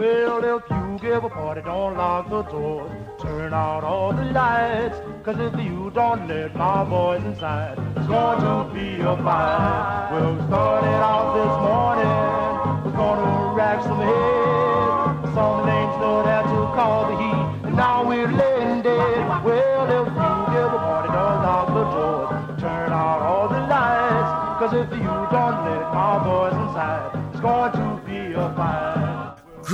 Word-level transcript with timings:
Well, 0.00 0.42
if 0.56 0.62
you 0.70 0.98
give 0.98 1.24
a 1.24 1.28
party, 1.28 1.60
don't 1.60 1.94
lock 1.94 2.30
the 2.30 2.40
doors. 2.44 2.90
Turn 3.20 3.52
out 3.52 3.84
all 3.84 4.14
the 4.14 4.24
lights. 4.32 4.98
Cause 5.22 5.38
if 5.38 5.54
you 5.62 5.90
don't 5.94 6.26
let 6.26 6.56
my 6.56 6.84
boys 6.84 7.22
inside, 7.22 7.76
it's 7.94 8.06
going 8.06 8.40
to 8.40 8.70
be 8.72 9.02
a 9.02 9.14
fight. 9.18 10.08
Well, 10.10 10.36
we 10.36 10.46
started 10.46 11.00
out 11.12 11.34
this 11.36 11.54
morning. 11.68 12.84
We're 12.86 12.96
gonna 12.96 13.54
rack 13.54 13.82
some 13.82 13.98
heads. 13.98 14.39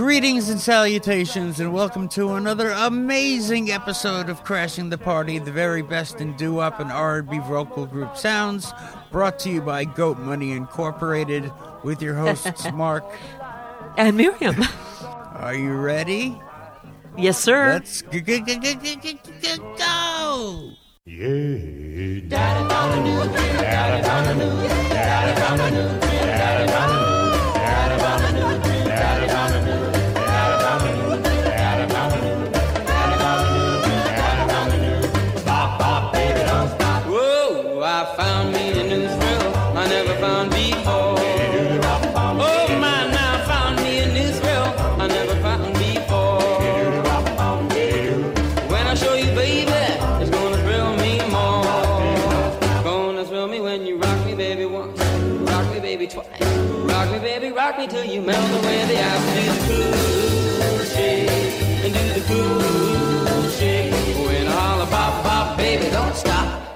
Greetings 0.07 0.51
and 0.51 0.61
salutations, 0.61 1.59
and 1.59 1.75
welcome 1.75 2.07
to 2.11 2.35
another 2.35 2.71
amazing 2.71 3.73
episode 3.73 4.29
of 4.29 4.45
Crashing 4.45 4.89
the 4.89 4.97
Party, 4.97 5.41
the 5.41 5.51
very 5.51 5.83
best 5.83 6.21
in 6.21 6.37
doo-wop 6.37 6.79
and 6.79 6.93
R&B 6.93 7.41
vocal 7.41 7.87
group 7.87 8.17
sounds, 8.17 8.73
brought 9.11 9.41
to 9.41 9.51
you 9.51 9.61
by 9.61 9.85
Goat 9.85 10.21
Money 10.21 10.53
Incorporated, 10.53 11.51
with 11.83 12.01
your 12.01 12.15
hosts 12.15 12.71
Mark. 12.73 13.05
And 13.97 14.17
Miriam. 14.17 14.63
Are 15.35 15.57
you 15.57 15.73
ready? 15.73 16.41
Yes, 17.19 17.41
sir. 17.41 17.73
Let's 17.73 18.03
g- 18.03 18.21
g- 18.21 18.43
g- 18.43 18.59
g- 18.61 18.75
g- 18.77 18.97
g- 19.03 19.19
g- 19.43 19.59
go! 19.77 20.71
Whoa, 21.05 22.21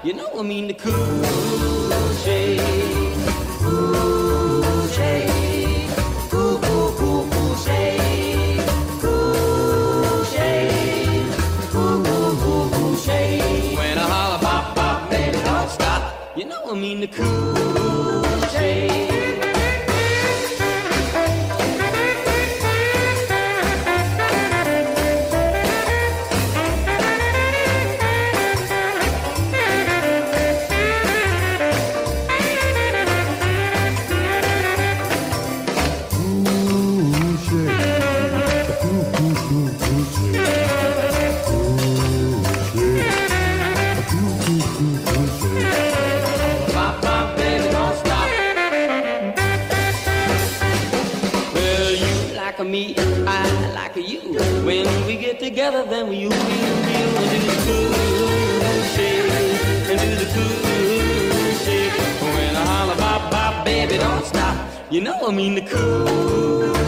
You 0.03 0.13
know 0.13 0.31
I 0.39 0.41
mean 0.41 0.65
the 0.65 0.73
cool 0.73 0.95
shake. 2.23 2.59
Cool 3.59 4.87
shake. 4.87 5.89
Cool, 6.31 6.57
cool, 6.57 6.91
cool, 6.97 7.27
cool 7.29 7.55
shake. 7.57 8.65
Cool 8.99 10.23
shake. 10.23 11.27
Cool, 11.69 12.03
cool, 12.03 12.35
cool, 12.41 12.69
cool 12.71 12.95
shake. 12.95 13.77
When 13.77 13.97
I 13.99 14.07
holler, 14.09 15.09
baby, 15.11 15.37
don't 15.43 15.69
stop. 15.69 16.35
You 16.35 16.45
know 16.45 16.71
I 16.71 16.73
mean 16.73 17.01
the 17.01 17.07
cool 17.07 17.70
then 55.89 56.07
you, 56.07 56.13
you, 56.13 56.29
you, 56.29 56.31
and 56.31 57.29
do 57.31 57.39
the 57.47 57.57
cool 57.65 58.83
shake, 58.93 59.31
and 59.89 59.99
do 59.99 60.15
the 60.15 60.27
cool 60.33 61.55
shake. 61.63 61.93
When 62.21 62.55
I 62.55 62.65
holler, 62.65 62.95
bop, 62.95 63.31
bop, 63.31 63.65
baby, 63.65 63.97
don't 63.97 64.25
stop. 64.25 64.55
You 64.89 65.01
know 65.01 65.17
I 65.27 65.31
mean 65.31 65.55
the 65.55 65.61
cool 65.61 66.80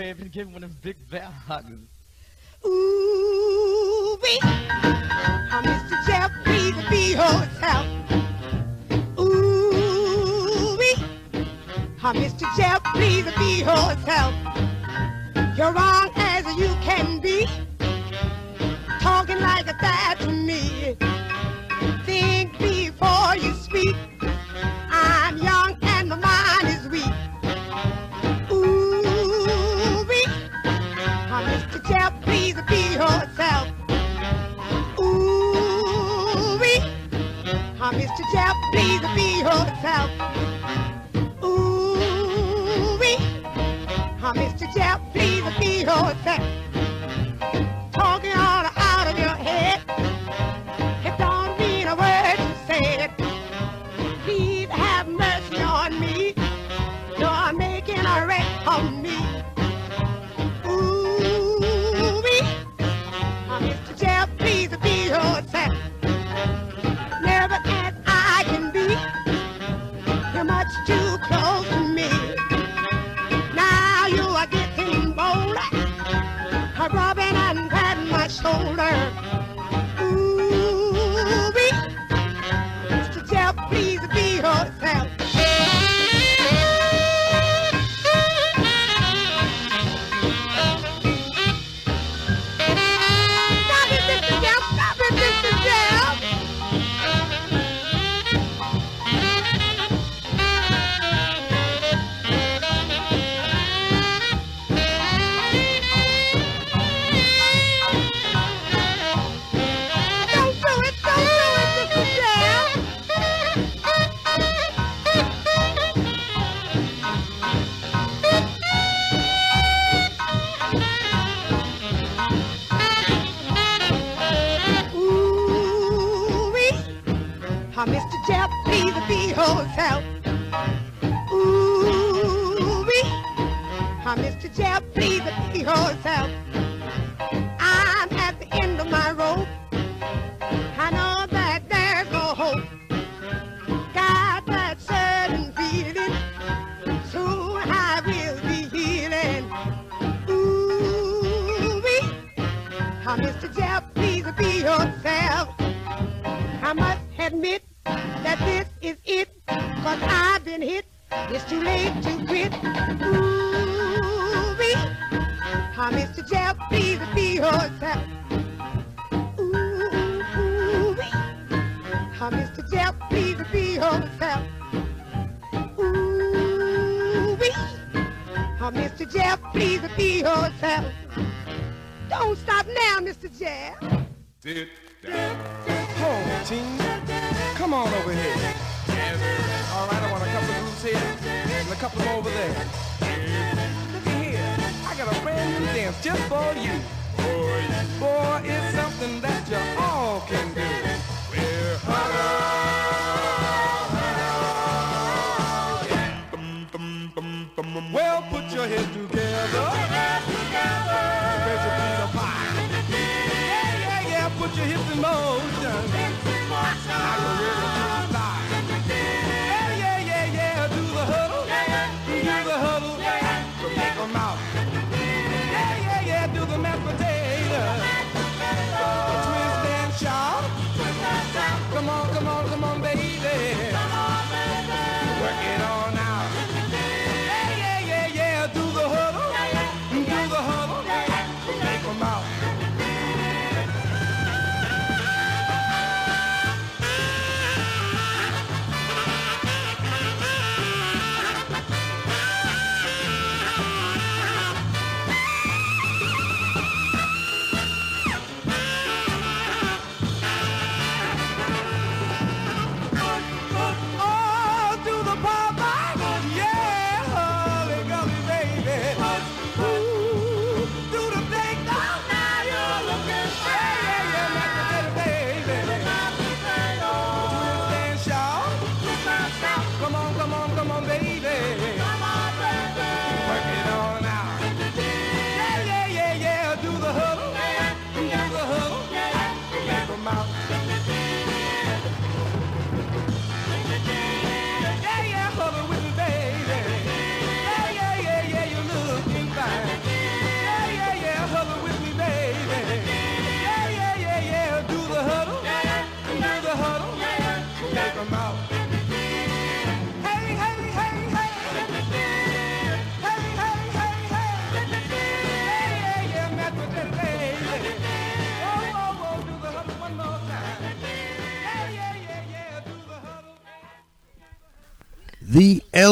baby, 0.00 0.22
and 0.22 0.32
give 0.32 0.46
him 0.46 0.54
one 0.54 0.64
of 0.64 0.70
them 0.70 0.78
big 0.82 0.96
bear 1.10 1.20
hugs. 1.20 1.99
Mr. 44.34 44.72
Jeff, 44.72 45.00
please 45.12 45.42
be 45.58 45.80
your 45.80 46.14
tap. 46.22 46.69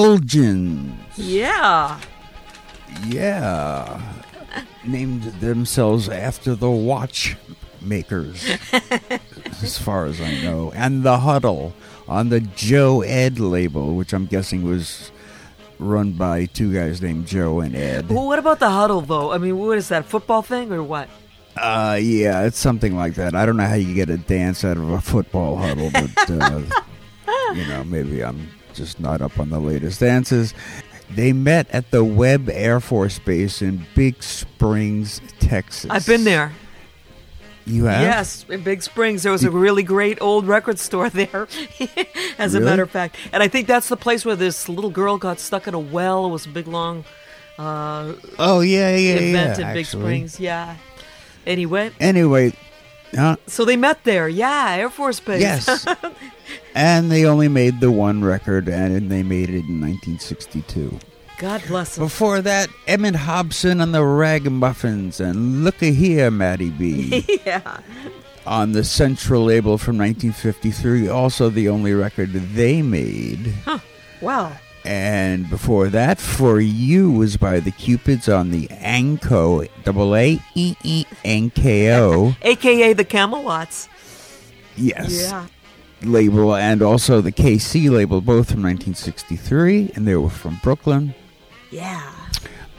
The 0.08 0.14
Elgins. 0.14 0.92
Yeah. 1.16 2.00
Yeah. 3.06 4.00
Named 4.86 5.22
themselves 5.40 6.08
after 6.08 6.54
the 6.54 6.70
watchmakers, 6.70 8.42
as 9.62 9.76
far 9.76 10.06
as 10.06 10.18
I 10.20 10.40
know. 10.40 10.72
And 10.74 11.02
the 11.02 11.18
Huddle 11.18 11.74
on 12.08 12.30
the 12.30 12.40
Joe 12.40 13.02
Ed 13.02 13.38
label, 13.38 13.94
which 13.96 14.14
I'm 14.14 14.24
guessing 14.24 14.62
was 14.64 15.12
run 15.78 16.12
by 16.12 16.46
two 16.46 16.72
guys 16.72 17.02
named 17.02 17.26
Joe 17.26 17.60
and 17.60 17.76
Ed. 17.76 18.08
Well, 18.08 18.26
what 18.26 18.38
about 18.38 18.60
the 18.60 18.70
huddle, 18.70 19.02
though? 19.02 19.30
I 19.30 19.38
mean, 19.38 19.58
what 19.58 19.76
is 19.76 19.88
that, 19.88 20.06
football 20.06 20.40
thing 20.40 20.72
or 20.72 20.82
what? 20.82 21.08
Uh, 21.54 21.98
yeah, 22.00 22.44
it's 22.44 22.58
something 22.58 22.96
like 22.96 23.14
that. 23.14 23.34
I 23.34 23.44
don't 23.44 23.58
know 23.58 23.66
how 23.66 23.74
you 23.74 23.94
get 23.94 24.08
a 24.08 24.16
dance 24.16 24.64
out 24.64 24.78
of 24.78 24.88
a 24.88 25.00
football 25.02 25.56
huddle, 25.56 25.90
but 25.92 26.30
uh, 26.30 26.62
you 27.54 27.66
know, 27.66 27.84
maybe 27.84 28.24
I'm 28.24 28.48
just 28.78 28.98
not 29.00 29.20
up 29.20 29.38
on 29.38 29.50
the 29.50 29.60
latest 29.60 30.00
dances. 30.00 30.54
They 31.10 31.32
met 31.32 31.68
at 31.70 31.90
the 31.90 32.04
Webb 32.04 32.48
Air 32.50 32.80
Force 32.80 33.18
Base 33.18 33.62
in 33.62 33.86
Big 33.94 34.22
Springs, 34.22 35.20
Texas. 35.40 35.90
I've 35.90 36.06
been 36.06 36.24
there. 36.24 36.52
You 37.64 37.84
have? 37.84 38.00
Yes, 38.00 38.46
in 38.48 38.62
Big 38.62 38.82
Springs, 38.82 39.22
there 39.22 39.32
was 39.32 39.44
a 39.44 39.50
really 39.50 39.82
great 39.82 40.20
old 40.22 40.46
record 40.46 40.78
store 40.78 41.10
there, 41.10 41.48
as 42.38 42.54
a 42.54 42.60
matter 42.60 42.82
of 42.82 42.90
fact. 42.90 43.16
And 43.32 43.42
I 43.42 43.48
think 43.48 43.66
that's 43.66 43.88
the 43.88 43.96
place 43.96 44.24
where 44.24 44.36
this 44.36 44.68
little 44.68 44.90
girl 44.90 45.18
got 45.18 45.38
stuck 45.38 45.66
in 45.66 45.74
a 45.74 45.78
well. 45.78 46.26
It 46.26 46.30
was 46.30 46.46
a 46.46 46.50
big, 46.50 46.66
long 46.66 47.04
uh, 47.58 48.14
Oh 48.38 48.60
yeah, 48.60 48.96
yeah, 48.96 49.14
event 49.16 49.58
yeah. 49.58 49.68
in 49.68 49.74
Big. 49.74 49.86
Springs. 49.86 50.40
Yeah. 50.40 50.76
Anyway, 51.46 51.90
Anyway, 52.00 52.52
so 53.46 53.64
they 53.64 53.76
met 53.76 54.04
there. 54.04 54.28
Yeah, 54.28 54.76
Air 54.76 54.90
Force 54.90 55.20
Base. 55.20 55.40
yes, 55.40 55.86
and 56.74 57.10
they 57.10 57.24
only 57.24 57.48
made 57.48 57.80
the 57.80 57.90
one 57.90 58.24
record, 58.24 58.68
and 58.68 59.10
they 59.10 59.22
made 59.22 59.48
it 59.50 59.66
in 59.66 59.80
1962. 59.80 60.98
God 61.38 61.62
bless 61.68 61.94
them. 61.94 62.04
Before 62.04 62.42
that, 62.42 62.68
Emmett 62.86 63.14
Hobson 63.14 63.80
and 63.80 63.94
the 63.94 64.04
Ragamuffins, 64.04 65.20
and 65.20 65.64
Looky 65.64 65.92
Here, 65.92 66.30
Maddie 66.30 66.70
B. 66.70 67.24
yeah. 67.46 67.80
on 68.44 68.72
the 68.72 68.82
Central 68.82 69.44
label 69.44 69.78
from 69.78 69.98
1953, 69.98 71.08
also 71.08 71.48
the 71.48 71.68
only 71.68 71.94
record 71.94 72.32
they 72.32 72.82
made. 72.82 73.54
Huh. 73.64 73.78
Wow. 74.20 74.52
And 74.88 75.50
before 75.50 75.88
that, 75.90 76.18
For 76.18 76.60
You 76.62 77.10
was 77.10 77.36
by 77.36 77.60
the 77.60 77.70
Cupids 77.70 78.26
on 78.26 78.50
the 78.52 78.68
Aanko, 78.68 79.68
double 79.84 80.16
A 80.16 80.40
E 80.54 80.76
E 80.82 81.04
N 81.26 81.50
K 81.50 81.92
O, 81.94 82.34
AKA 82.42 82.94
the 82.94 83.04
Camelots. 83.04 83.86
yes, 84.78 85.28
Yeah. 85.28 85.46
label, 86.02 86.56
and 86.56 86.80
also 86.80 87.20
the 87.20 87.32
KC 87.32 87.90
label, 87.90 88.22
both 88.22 88.50
from 88.50 88.62
1963, 88.62 89.92
and 89.94 90.08
they 90.08 90.16
were 90.16 90.30
from 90.30 90.58
Brooklyn. 90.62 91.14
Yeah. 91.70 92.10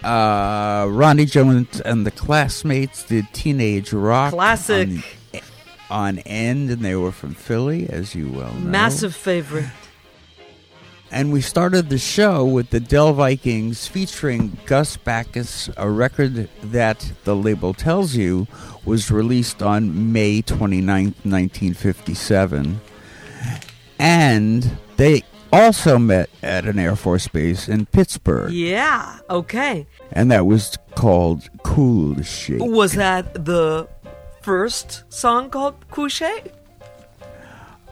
Uh, 0.04 0.88
Ronnie 0.89 1.26
Jones 1.26 1.80
and 1.82 2.08
the 2.08 2.12
Classmates 2.12 3.04
did 3.04 3.26
Teenage 3.34 3.93
Rock. 3.93 4.34
Classic. 4.34 4.89
On, 4.89 5.04
on 5.91 6.19
End, 6.19 6.72
and 6.72 6.84
they 6.84 6.95
were 6.95 7.12
from 7.12 7.36
Philly, 7.36 7.88
as 7.88 8.15
you 8.15 8.32
well 8.32 8.52
know. 8.54 8.69
Massive 8.72 9.13
favorite. 9.15 9.65
And 11.12 11.34
we 11.34 11.41
started 11.41 11.89
the 11.89 11.98
show 11.98 12.45
with 12.45 12.69
the 12.69 12.80
Del 12.80 13.13
Vikings 13.13 13.88
featuring 13.88 14.58
Gus 14.67 14.95
Backus, 14.95 15.69
a 15.76 15.89
record 15.89 16.50
that 16.62 17.12
the 17.24 17.36
label 17.36 17.74
tells 17.74 18.15
you 18.15 18.48
was 18.86 19.10
released 19.10 19.63
on 19.63 20.13
May 20.13 20.41
29th, 20.43 21.15
1957. 21.26 22.80
And 23.98 24.78
they 24.98 25.24
also 25.52 25.98
met 25.98 26.30
at 26.43 26.65
an 26.65 26.78
Air 26.78 26.95
Force 26.95 27.28
base 27.28 27.67
in 27.67 27.88
Pittsburgh. 27.88 28.52
Yeah. 28.52 29.19
Okay. 29.30 29.88
And 30.12 30.32
that 30.32 30.45
was 30.45 30.78
called 30.95 31.50
Cool 31.63 32.22
Shake. 32.22 32.62
Was 32.62 32.93
that 32.93 33.45
the 33.45 33.88
first 34.41 35.04
song 35.12 35.50
called 35.50 35.88
Couche? 35.89 36.52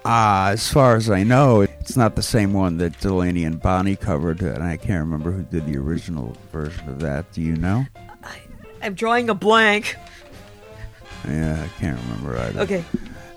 Uh, 0.07 0.51
as 0.53 0.71
far 0.71 0.95
as 0.95 1.09
I 1.09 1.23
know, 1.23 1.59
it's 1.59 1.97
not 1.97 2.15
the 2.15 2.21
same 2.21 2.53
one 2.53 2.77
that 2.77 2.97
Delaney 3.01 3.43
and 3.43 3.61
Bonnie 3.61 3.97
covered, 3.97 4.41
and 4.41 4.63
I 4.63 4.77
can't 4.77 5.01
remember 5.01 5.31
who 5.31 5.43
did 5.43 5.65
the 5.65 5.75
original 5.75 6.33
version 6.53 6.87
of 6.87 7.01
that. 7.01 7.29
Do 7.33 7.41
you 7.41 7.57
know? 7.57 7.85
I'm 8.81 8.93
drawing 8.93 9.29
a 9.29 9.33
blank. 9.33 9.97
Yeah, 11.27 11.61
I 11.61 11.67
can't 11.77 11.99
remember 12.03 12.37
either. 12.39 12.61
Okay. 12.61 12.85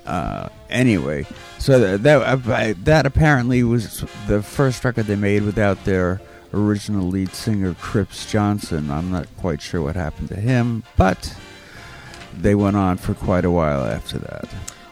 Uh, 0.07 0.49
anyway, 0.69 1.27
so 1.59 1.81
that 1.81 2.05
that, 2.05 2.23
uh, 2.23 2.75
that 2.85 3.05
apparently 3.05 3.65
was 3.65 4.05
the 4.29 4.41
first 4.41 4.85
record 4.85 5.07
they 5.07 5.17
made 5.17 5.43
without 5.43 5.85
their 5.85 6.21
original 6.55 7.05
lead 7.05 7.35
singer, 7.35 7.75
Cripps 7.75 8.31
Johnson. 8.31 8.93
I'm 8.93 9.11
not 9.11 9.27
quite 9.39 9.61
sure 9.61 9.83
what 9.83 9.97
happened 9.97 10.29
to 10.29 10.37
him, 10.37 10.85
but 10.97 11.35
they 12.33 12.55
went 12.55 12.77
on 12.77 12.97
for 12.97 13.15
quite 13.15 13.45
a 13.45 13.51
while 13.51 13.85
after 13.85 14.21
that. 14.21 14.49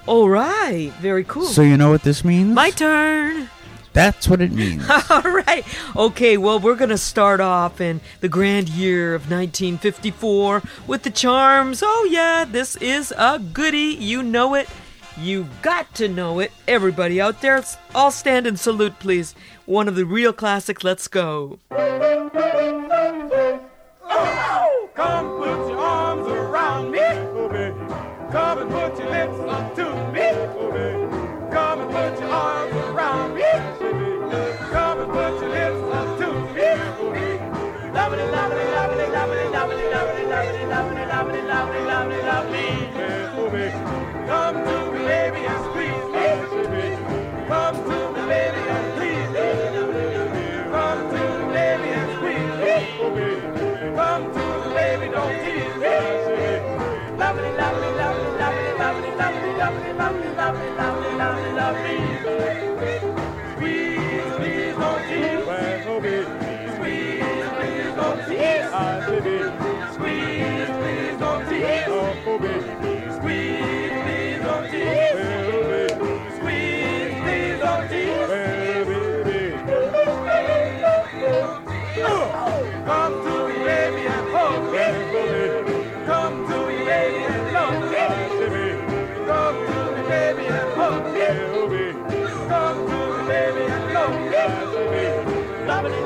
All 0.09 0.31
right. 0.31 0.91
Very 1.01 1.23
cool. 1.23 1.45
So 1.45 1.61
you 1.61 1.77
know 1.77 1.91
what 1.91 2.03
this 2.03 2.25
means? 2.25 2.55
My 2.55 2.71
turn. 2.71 3.51
That's 3.93 4.27
what 4.27 4.41
it 4.41 4.53
means. 4.53 4.89
All 5.11 5.21
right. 5.21 5.67
Okay, 5.95 6.39
well, 6.39 6.59
we're 6.59 6.77
going 6.77 6.89
to 6.89 6.97
start 6.97 7.41
off 7.41 7.79
in 7.79 8.01
the 8.21 8.29
grand 8.29 8.71
year 8.71 9.15
of 9.15 9.31
1954 9.31 10.63
with 10.87 11.03
the 11.03 11.11
charms. 11.11 11.83
Oh, 11.85 12.09
yeah, 12.11 12.47
this 12.47 12.77
is 12.77 13.13
a 13.19 13.39
goodie. 13.39 13.99
You 14.01 14.23
know 14.23 14.55
it. 14.55 14.71
You 15.19 15.47
got 15.61 15.95
to 15.97 16.09
know 16.09 16.39
it. 16.39 16.53
Everybody 16.67 17.21
out 17.21 17.43
there, 17.43 17.63
all 17.95 18.11
stand 18.11 18.47
and 18.47 18.59
salute, 18.59 18.99
please. 19.01 19.35
One 19.67 19.89
of 19.89 19.95
the 19.95 20.07
real 20.07 20.33
classics. 20.33 20.83
Let's 20.83 21.07
go. 21.07 21.59
Lovely, 59.99 60.33
lovely, 60.33 60.71
lovely, 60.73 61.15
lovely, 61.17 61.53
lovely, 61.55 62.78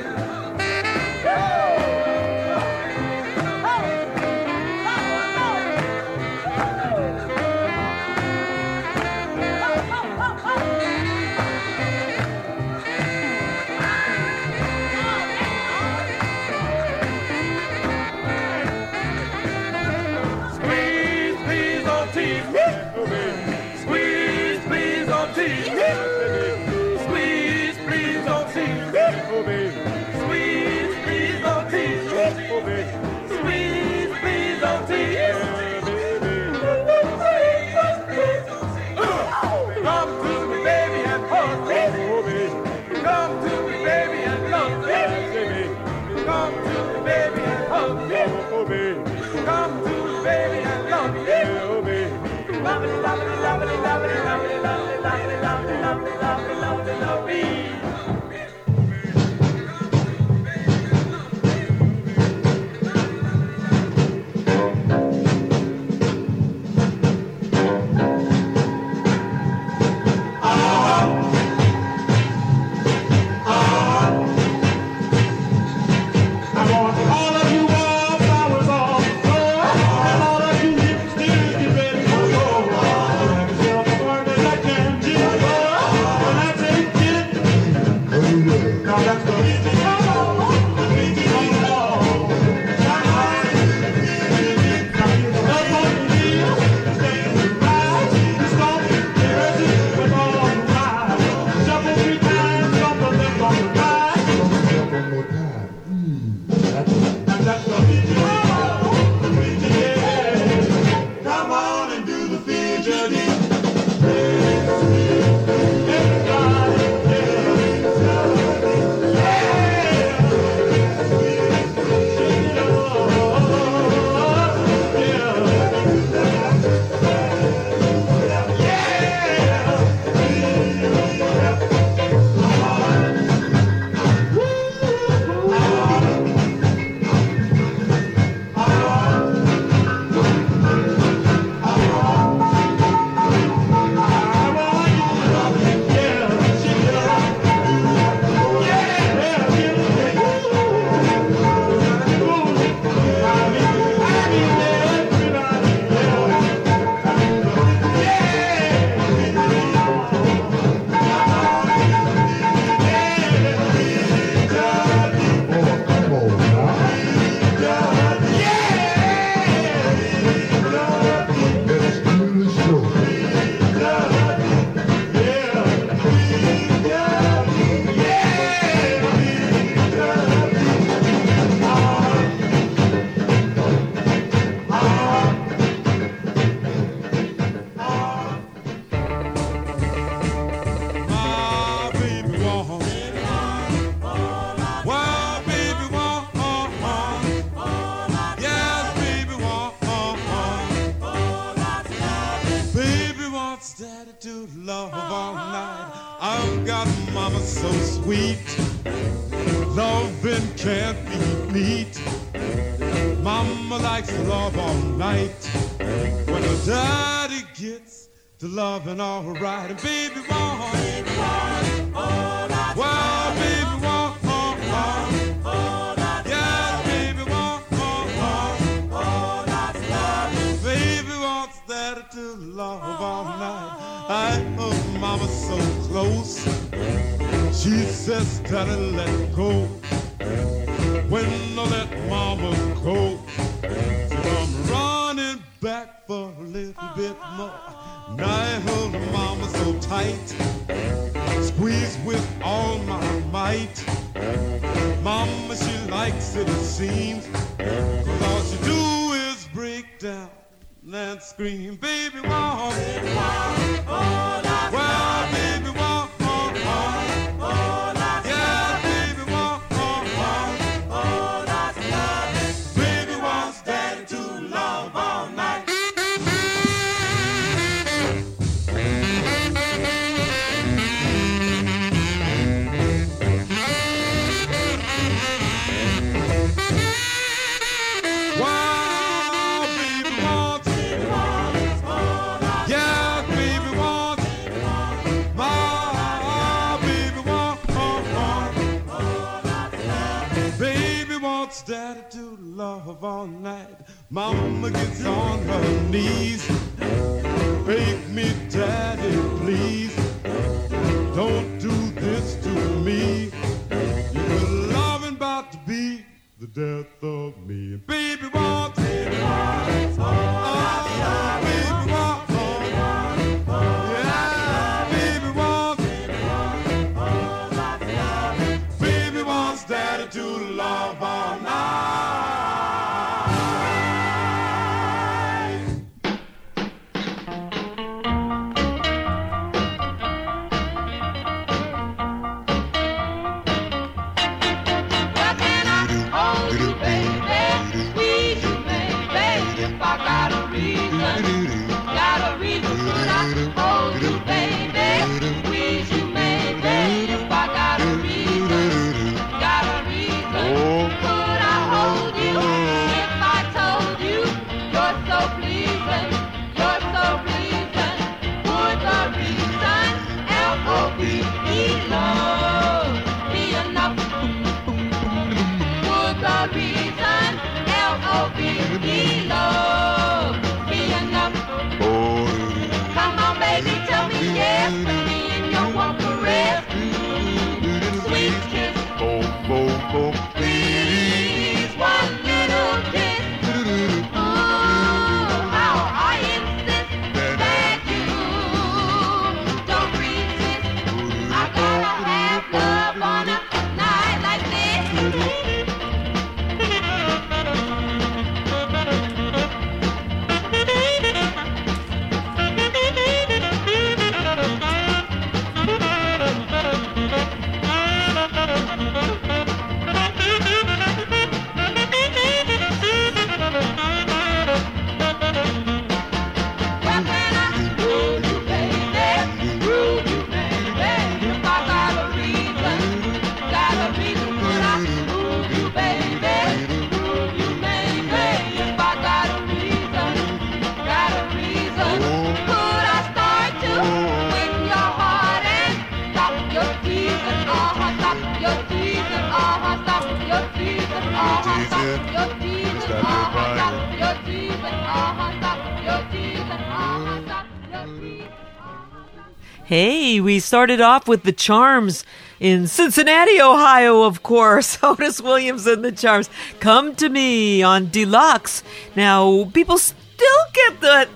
started 460.48 460.80
off 460.80 461.06
with 461.06 461.24
the 461.24 461.32
Charms 461.32 462.04
in 462.40 462.66
Cincinnati, 462.66 463.38
Ohio, 463.40 464.02
of 464.02 464.22
course. 464.22 464.78
Otis 464.82 465.20
Williams 465.20 465.66
and 465.66 465.84
the 465.84 465.92
Charms. 465.92 466.30
Come 466.58 466.96
to 466.96 467.10
me 467.10 467.62
on 467.62 467.90
Deluxe. 467.90 468.62
Now, 468.96 469.44
people 469.52 469.76
still 469.76 470.44
get 470.54 470.80
the 470.80 471.08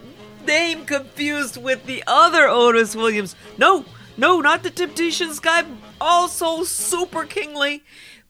name 0.46 0.84
confused 0.84 1.56
with 1.56 1.86
the 1.86 2.04
other 2.06 2.46
Otis 2.46 2.94
Williams. 2.94 3.34
No, 3.56 3.86
no, 4.18 4.40
not 4.40 4.62
the 4.62 4.70
Temptations 4.70 5.40
guy. 5.40 5.64
Also 5.98 6.62
super 6.64 7.24
kingly. 7.24 7.82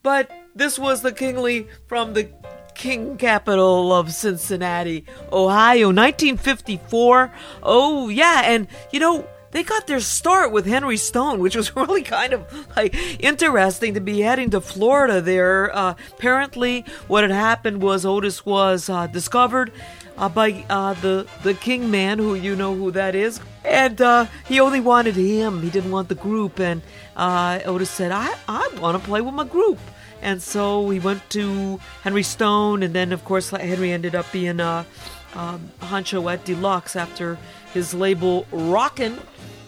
But 0.05 0.31
this 0.55 0.79
was 0.79 1.03
the 1.03 1.13
kingly 1.13 1.67
from 1.89 2.13
the 2.15 2.31
King 2.75 3.17
Capital 3.17 3.93
of 3.93 4.13
Cincinnati, 4.13 5.05
Ohio, 5.33 5.89
1954. 5.89 7.33
Oh, 7.63 8.09
yeah, 8.09 8.43
and 8.45 8.67
you 8.91 9.01
know, 9.01 9.27
they 9.53 9.63
got 9.63 9.87
their 9.87 10.01
start 10.01 10.51
with 10.51 10.67
Henry 10.67 10.97
Stone, 10.97 11.39
which 11.39 11.55
was 11.55 11.77
really 11.77 12.03
kind 12.03 12.33
of 12.33 12.69
like 12.77 12.95
interesting 13.21 13.95
to 13.95 14.01
be 14.01 14.21
heading 14.21 14.51
to 14.51 14.61
Florida 14.61 15.21
there. 15.21 15.75
Uh, 15.75 15.95
apparently, 16.13 16.85
what 17.07 17.23
had 17.23 17.31
happened 17.31 17.81
was 17.81 18.05
Otis 18.05 18.45
was 18.45 18.89
uh, 18.89 19.07
discovered 19.07 19.71
uh, 20.19 20.29
by 20.29 20.65
uh, 20.69 20.95
the 20.95 21.27
the 21.43 21.55
King 21.55 21.91
Man, 21.91 22.19
who 22.19 22.35
you 22.35 22.57
know 22.57 22.75
who 22.75 22.91
that 22.91 23.15
is, 23.15 23.41
and 23.65 24.01
uh, 24.01 24.27
he 24.49 24.59
only 24.61 24.81
wanted 24.81 25.15
him. 25.15 25.63
He 25.63 25.71
didn't 25.71 25.91
want 25.91 26.09
the 26.09 26.15
group, 26.15 26.59
and 26.59 26.83
uh, 27.17 27.61
Otis 27.65 27.91
said, 27.91 28.11
"I 28.11 28.35
I 28.49 28.69
want 28.81 29.01
to 29.01 29.09
play 29.09 29.21
with 29.21 29.35
my 29.35 29.45
group." 29.45 29.79
And 30.23 30.41
so 30.41 30.89
he 30.89 31.01
went 31.01 31.29
to 31.31 31.81
Henry 32.03 32.23
Stone, 32.23 32.85
and 32.85 32.95
then 32.95 33.13
of 33.13 33.25
course 33.25 33.51
Henry 33.51 33.91
ended 33.91 34.15
up 34.15 34.31
being 34.31 34.61
a 34.61 34.87
um, 35.35 35.71
Hancho 35.81 36.33
at 36.33 36.45
Deluxe 36.45 36.95
after 36.97 37.39
his 37.73 37.95
label 37.95 38.47
Rockin' 38.53 39.19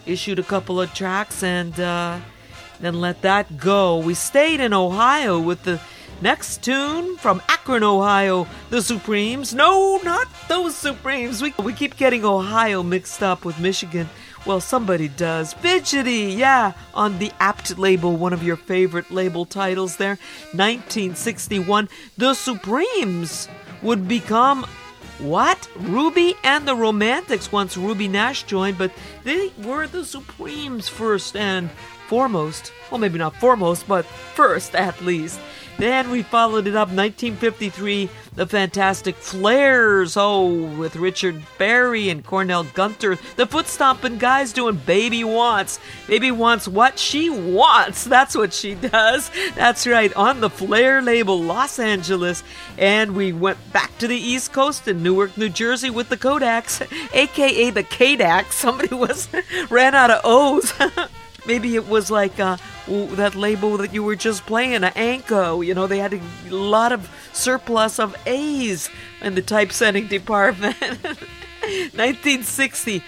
issued 0.05 0.39
a 0.39 0.43
couple 0.43 0.79
of 0.79 0.93
tracks 0.93 1.43
and 1.43 1.79
uh, 1.79 2.19
then 2.79 3.01
let 3.01 3.21
that 3.21 3.57
go. 3.57 3.97
We 3.97 4.13
stayed 4.13 4.59
in 4.59 4.73
Ohio 4.73 5.39
with 5.39 5.63
the 5.63 5.79
next 6.21 6.63
tune 6.63 7.17
from 7.17 7.41
Akron, 7.49 7.83
Ohio, 7.83 8.47
the 8.69 8.81
Supremes. 8.81 9.53
No, 9.53 9.99
not 10.03 10.27
those 10.47 10.75
Supremes. 10.75 11.41
We, 11.41 11.53
we 11.59 11.73
keep 11.73 11.97
getting 11.97 12.25
Ohio 12.25 12.83
mixed 12.83 13.21
up 13.23 13.45
with 13.45 13.59
Michigan. 13.59 14.09
Well, 14.45 14.59
somebody 14.59 15.07
does. 15.07 15.53
Fidgety, 15.53 16.33
yeah, 16.33 16.73
on 16.93 17.17
the 17.17 17.31
Apt 17.39 17.79
label, 17.79 18.15
one 18.15 18.31
of 18.31 18.43
your 18.43 18.57
favorite 18.57 19.09
label 19.09 19.45
titles 19.45 19.97
there. 19.97 20.19
1961, 20.51 21.89
The 22.17 22.35
Supremes 22.35 23.49
would 23.81 24.07
become 24.07 24.67
what? 25.19 25.69
Ruby 25.75 26.35
and 26.43 26.67
the 26.67 26.75
Romantics 26.75 27.51
once 27.51 27.77
Ruby 27.77 28.07
Nash 28.07 28.43
joined, 28.43 28.77
but 28.77 28.91
they 29.23 29.51
were 29.63 29.87
the 29.87 30.03
Supremes 30.05 30.87
first 30.89 31.35
and 31.35 31.69
foremost. 32.07 32.71
Well, 32.91 32.99
maybe 32.99 33.17
not 33.17 33.35
foremost, 33.37 33.87
but 33.87 34.05
first 34.05 34.75
at 34.75 35.01
least. 35.01 35.39
Then 35.77 36.09
we 36.09 36.23
followed 36.23 36.67
it 36.67 36.75
up 36.75 36.87
1953, 36.87 38.09
the 38.35 38.45
fantastic 38.45 39.17
Flairs, 39.17 40.15
oh, 40.17 40.77
with 40.77 40.95
Richard 40.95 41.43
Berry 41.57 42.09
and 42.09 42.23
Cornell 42.23 42.63
Gunter, 42.63 43.17
the 43.35 43.45
foot 43.45 43.67
stomping 43.67 44.17
guys 44.17 44.53
doing 44.53 44.77
Baby 44.77 45.25
Wants. 45.25 45.79
Baby 46.07 46.31
wants 46.31 46.67
what 46.67 46.97
she 46.97 47.29
wants. 47.29 48.03
That's 48.15 48.35
what 48.35 48.53
she 48.53 48.75
does. 48.75 49.29
That's 49.55 49.85
right, 49.85 50.13
on 50.15 50.39
the 50.39 50.49
Flair 50.49 51.01
label, 51.01 51.41
Los 51.41 51.77
Angeles. 51.77 52.43
And 52.77 53.15
we 53.15 53.33
went 53.33 53.57
back 53.73 53.97
to 53.97 54.07
the 54.07 54.17
East 54.17 54.53
Coast 54.53 54.87
in 54.87 55.03
Newark, 55.03 55.37
New 55.37 55.49
Jersey 55.49 55.89
with 55.89 56.07
the 56.07 56.17
Kodaks, 56.17 56.85
aka 57.13 57.69
the 57.69 57.83
Kodaks. 57.83 58.53
Somebody 58.53 58.95
was 58.95 59.27
ran 59.69 59.93
out 59.93 60.11
of 60.11 60.21
O's. 60.23 60.73
Maybe 61.47 61.75
it 61.75 61.87
was 61.87 62.09
like 62.09 62.39
uh, 62.39 62.57
that 62.87 63.35
label 63.35 63.77
that 63.77 63.93
you 63.93 64.03
were 64.03 64.15
just 64.15 64.45
playing, 64.45 64.81
Aanko. 64.81 65.65
You 65.65 65.73
know, 65.73 65.87
they 65.87 65.99
had 65.99 66.13
a 66.13 66.21
lot 66.49 66.91
of 66.91 67.09
surplus 67.33 67.99
of 67.99 68.15
A's 68.25 68.89
in 69.21 69.35
the 69.35 69.41
typesetting 69.41 70.07
department. 70.17 70.75
1960. 71.65 73.03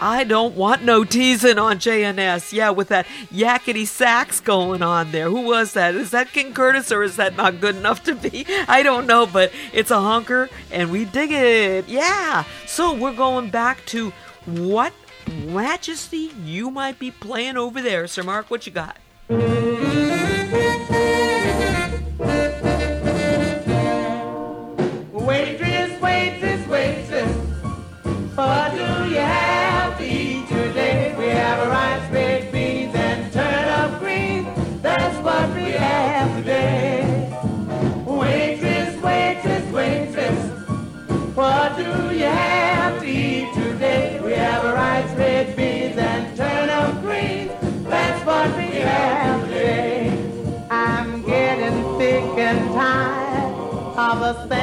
I 0.00 0.22
don't 0.22 0.54
want 0.54 0.84
no 0.84 1.02
teasing 1.02 1.58
on 1.58 1.78
JNS. 1.78 2.52
Yeah, 2.52 2.70
with 2.70 2.88
that 2.88 3.06
yakety 3.32 3.86
sax 3.86 4.38
going 4.38 4.82
on 4.82 5.10
there. 5.10 5.28
Who 5.28 5.40
was 5.40 5.72
that? 5.72 5.96
Is 5.96 6.12
that 6.12 6.32
King 6.32 6.54
Curtis 6.54 6.92
or 6.92 7.02
is 7.02 7.16
that 7.16 7.36
not 7.36 7.60
good 7.60 7.74
enough 7.74 8.04
to 8.04 8.14
be? 8.14 8.46
I 8.68 8.84
don't 8.84 9.06
know, 9.06 9.26
but 9.26 9.52
it's 9.72 9.90
a 9.90 10.00
honker 10.00 10.48
and 10.70 10.92
we 10.92 11.04
dig 11.04 11.32
it. 11.32 11.88
Yeah. 11.88 12.44
So 12.66 12.94
we're 12.94 13.16
going 13.16 13.50
back 13.50 13.84
to 13.86 14.12
what 14.44 14.92
Majesty, 15.28 16.30
you 16.44 16.70
might 16.70 16.98
be 16.98 17.10
playing 17.10 17.56
over 17.56 17.82
there. 17.82 18.06
Sir 18.06 18.22
Mark, 18.22 18.50
what 18.50 18.66
you 18.66 18.72
got? 18.72 18.96
Of 54.26 54.55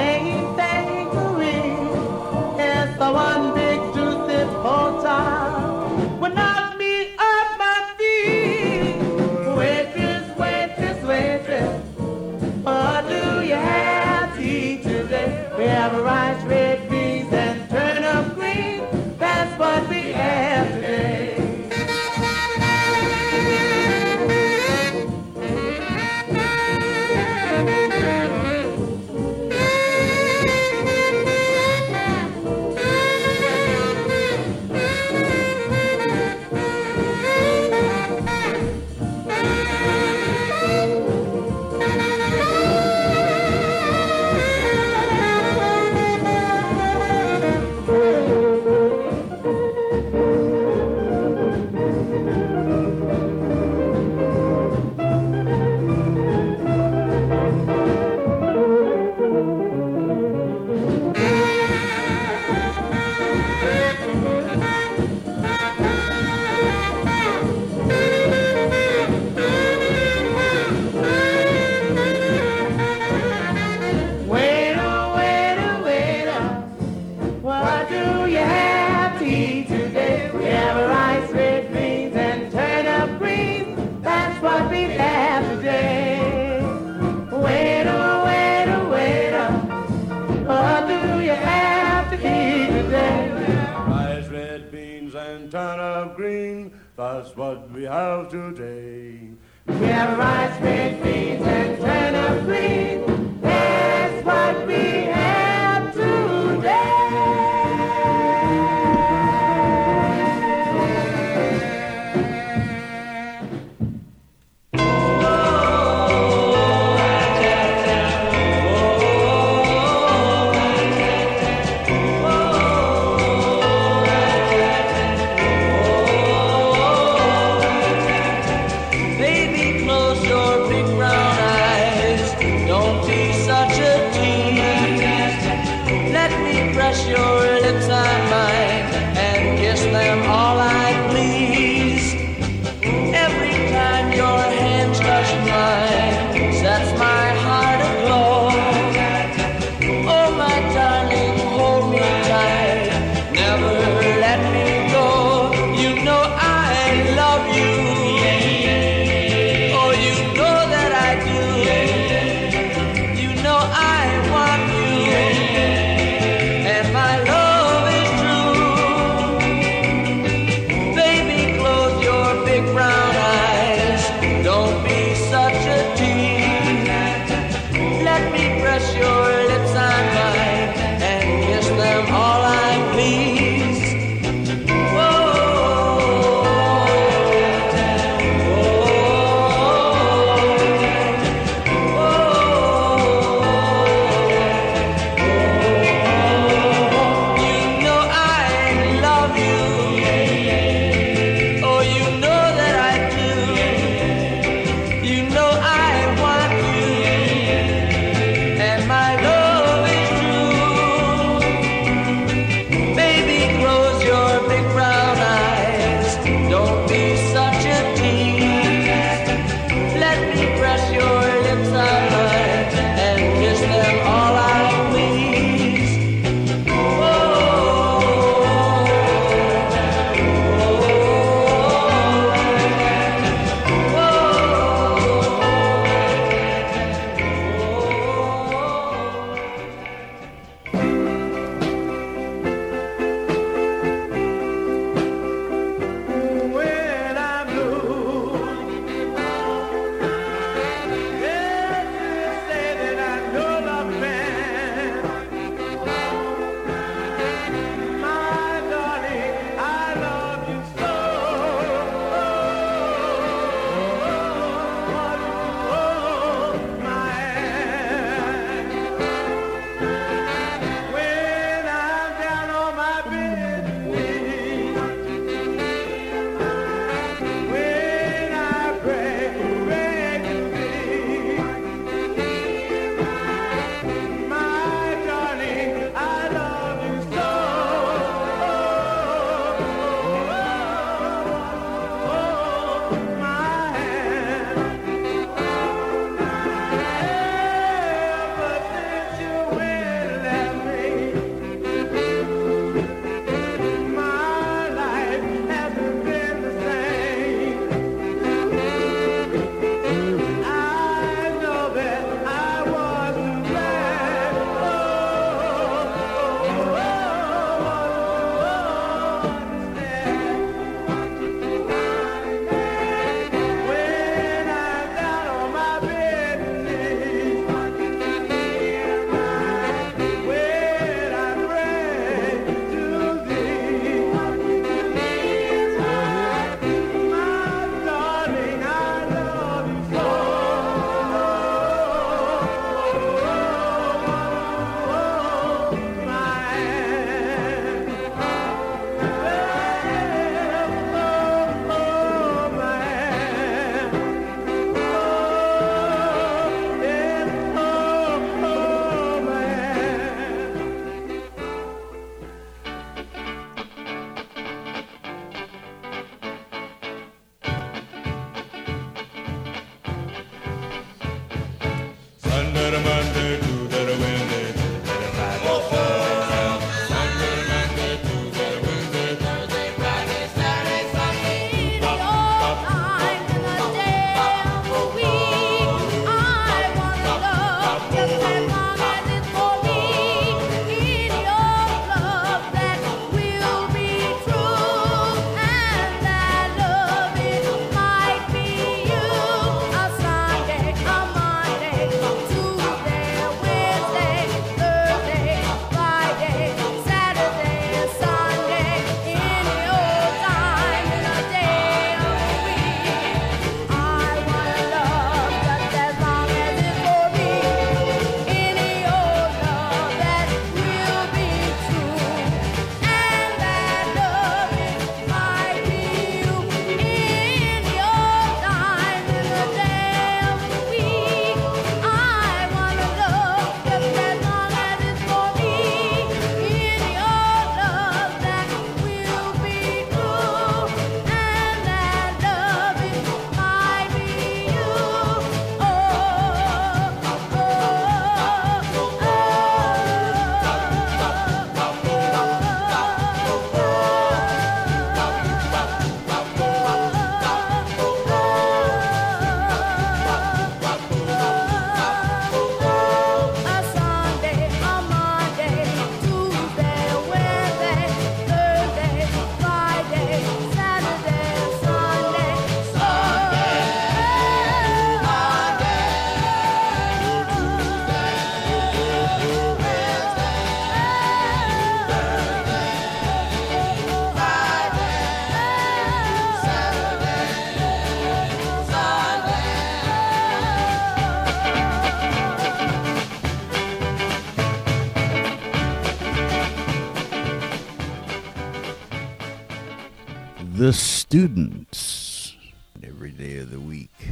Students, 501.13 502.35
every 502.83 503.11
day 503.11 503.37
of 503.37 503.51
the 503.51 503.59
week. 503.59 504.07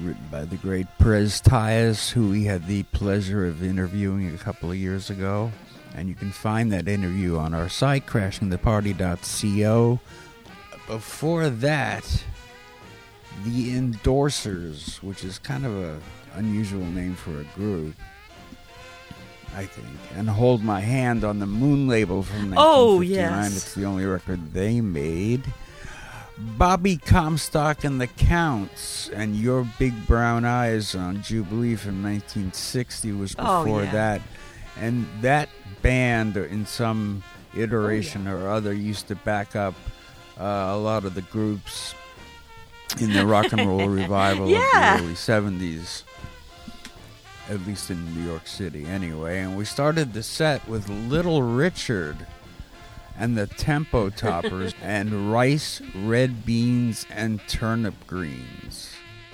Written 0.00 0.28
by 0.30 0.44
the 0.44 0.54
great 0.54 0.86
Perez 1.00 1.40
Tyas, 1.40 2.08
who 2.10 2.30
we 2.30 2.44
had 2.44 2.68
the 2.68 2.84
pleasure 2.84 3.44
of 3.44 3.60
interviewing 3.64 4.32
a 4.32 4.38
couple 4.38 4.70
of 4.70 4.76
years 4.76 5.10
ago. 5.10 5.50
And 5.96 6.08
you 6.08 6.14
can 6.14 6.30
find 6.30 6.70
that 6.70 6.86
interview 6.86 7.36
on 7.36 7.52
our 7.52 7.68
site, 7.68 8.06
crashingtheparty.co. 8.06 9.98
Before 10.86 11.50
that, 11.50 12.24
the 13.42 13.74
Endorsers, 13.74 15.02
which 15.02 15.24
is 15.24 15.40
kind 15.40 15.66
of 15.66 15.76
a 15.76 16.00
unusual 16.34 16.86
name 16.86 17.16
for 17.16 17.40
a 17.40 17.44
group, 17.56 17.96
I 19.56 19.66
think, 19.66 19.86
and 20.16 20.28
Hold 20.28 20.62
My 20.64 20.80
Hand 20.80 21.22
on 21.24 21.38
the 21.38 21.46
Moon 21.46 21.86
label 21.88 22.22
from 22.22 22.50
1959. 22.50 22.58
Oh, 22.58 23.00
yes. 23.00 23.56
It's 23.56 23.74
the 23.74 23.84
only 23.84 24.04
record 24.04 24.52
they 24.52 24.80
made. 24.80 25.42
Bobby 26.36 26.96
Comstock 26.96 27.84
and 27.84 28.00
the 28.00 28.08
Counts 28.08 29.08
and 29.10 29.36
Your 29.36 29.68
Big 29.78 30.06
Brown 30.08 30.44
Eyes 30.44 30.94
on 30.96 31.22
Jubilee 31.22 31.76
from 31.76 32.02
1960 32.02 33.12
was 33.12 33.36
Oh, 33.38 33.64
before 33.64 33.84
yeah. 33.84 33.92
that. 33.92 34.22
And 34.80 35.06
that 35.20 35.48
band, 35.82 36.36
in 36.36 36.66
some 36.66 37.22
iteration 37.56 38.26
Oh, 38.26 38.36
or 38.36 38.48
other, 38.48 38.72
used 38.72 39.06
to 39.08 39.14
back 39.14 39.54
up 39.54 39.74
uh, 40.40 40.42
a 40.42 40.76
lot 40.76 41.04
of 41.04 41.14
the 41.14 41.22
groups 41.22 41.94
in 43.00 43.12
the 43.12 43.24
rock 43.24 43.52
and 43.52 43.60
roll 43.68 43.88
revival 44.02 44.48
Yeah. 44.48 44.94
of 44.96 45.00
the 45.00 45.06
early 45.06 45.14
70s 45.14 46.02
at 47.48 47.66
least 47.66 47.90
in 47.90 48.14
New 48.14 48.22
York 48.22 48.46
City 48.46 48.86
anyway. 48.86 49.40
And 49.40 49.56
we 49.56 49.64
started 49.64 50.12
the 50.12 50.22
set 50.22 50.66
with 50.68 50.88
Little 50.88 51.42
Richard 51.42 52.26
and 53.18 53.36
the 53.36 53.46
Tempo 53.46 54.10
Toppers 54.10 54.74
and 54.82 55.32
Rice, 55.32 55.80
Red 55.94 56.44
Beans, 56.44 57.06
and 57.10 57.40
Turnip 57.46 57.94
Greens. 58.06 58.90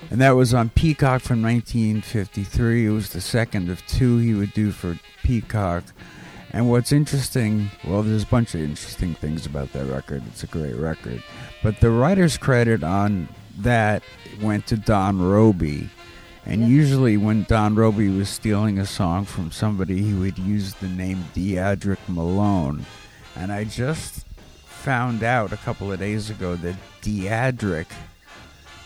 And 0.09 0.19
that 0.19 0.31
was 0.31 0.53
on 0.53 0.69
Peacock 0.69 1.21
from 1.21 1.41
1953. 1.41 2.85
It 2.85 2.89
was 2.89 3.13
the 3.13 3.21
second 3.21 3.69
of 3.69 3.85
two 3.85 4.17
he 4.17 4.33
would 4.33 4.53
do 4.53 4.71
for 4.71 4.99
Peacock. 5.23 5.83
And 6.53 6.69
what's 6.69 6.91
interesting, 6.91 7.71
well, 7.85 8.03
there's 8.03 8.23
a 8.23 8.27
bunch 8.27 8.55
of 8.55 8.61
interesting 8.61 9.15
things 9.15 9.45
about 9.45 9.71
that 9.73 9.85
record. 9.85 10.23
It's 10.27 10.43
a 10.43 10.47
great 10.47 10.75
record. 10.75 11.23
But 11.63 11.79
the 11.79 11.91
writer's 11.91 12.37
credit 12.37 12.83
on 12.83 13.29
that 13.59 14.03
went 14.41 14.67
to 14.67 14.77
Don 14.77 15.21
Robey. 15.21 15.89
And 16.45 16.67
usually, 16.67 17.17
when 17.17 17.43
Don 17.43 17.75
Robey 17.75 18.09
was 18.09 18.27
stealing 18.27 18.79
a 18.79 18.85
song 18.85 19.25
from 19.25 19.51
somebody, 19.51 20.01
he 20.01 20.13
would 20.13 20.39
use 20.39 20.73
the 20.73 20.87
name 20.87 21.25
Deadric 21.35 21.99
Malone. 22.07 22.85
And 23.35 23.51
I 23.51 23.63
just 23.63 24.25
found 24.65 25.23
out 25.23 25.53
a 25.53 25.57
couple 25.57 25.91
of 25.91 25.99
days 25.99 26.31
ago 26.31 26.55
that 26.55 26.75
Deadric, 27.01 27.85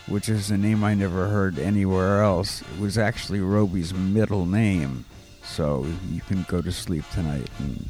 which 0.06 0.28
is 0.28 0.50
a 0.50 0.58
name 0.58 0.84
I 0.84 0.92
never 0.92 1.28
heard 1.28 1.58
anywhere 1.58 2.22
else, 2.22 2.62
was 2.78 2.98
actually 2.98 3.40
Robey's 3.40 3.94
middle 3.94 4.44
name. 4.44 5.06
So 5.42 5.86
you 6.10 6.20
can 6.20 6.44
go 6.48 6.60
to 6.60 6.70
sleep 6.70 7.04
tonight 7.12 7.48
and 7.58 7.88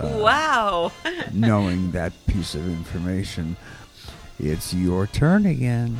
uh, 0.00 0.18
wow. 0.18 0.92
knowing 1.32 1.90
that 1.90 2.12
piece 2.26 2.54
of 2.54 2.66
information. 2.66 3.56
It's 4.38 4.72
your 4.72 5.06
turn 5.06 5.44
again. 5.44 5.98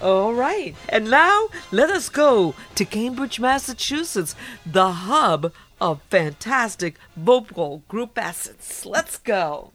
All 0.00 0.32
right. 0.32 0.76
And 0.88 1.10
now 1.10 1.48
let 1.72 1.90
us 1.90 2.08
go 2.08 2.54
to 2.76 2.84
Cambridge, 2.84 3.40
Massachusetts, 3.40 4.34
the 4.64 4.92
hub 4.92 5.52
of 5.80 6.02
fantastic 6.10 6.96
vocal 7.16 7.82
group 7.88 8.16
assets. 8.16 8.86
Let's 8.86 9.18
go. 9.18 9.72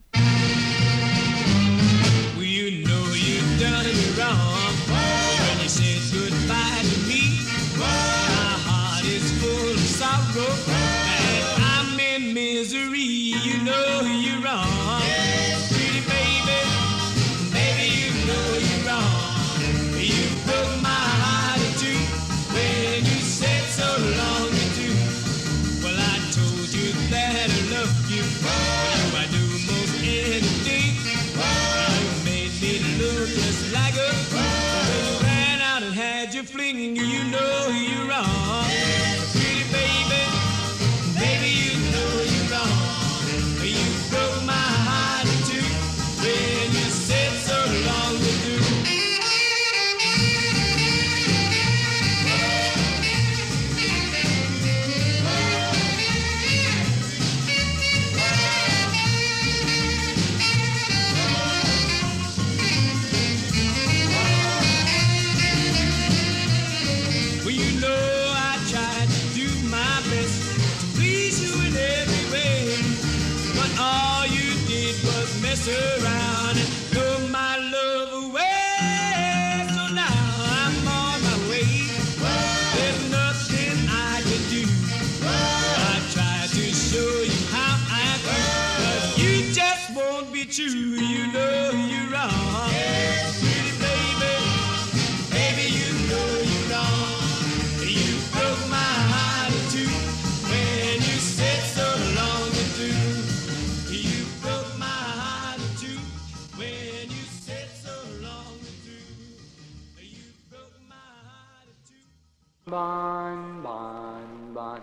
Bon, 112.74 113.62
bon, 113.62 114.52
bon. 114.56 114.82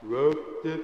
Rope 0.00 0.62
the 0.62 0.78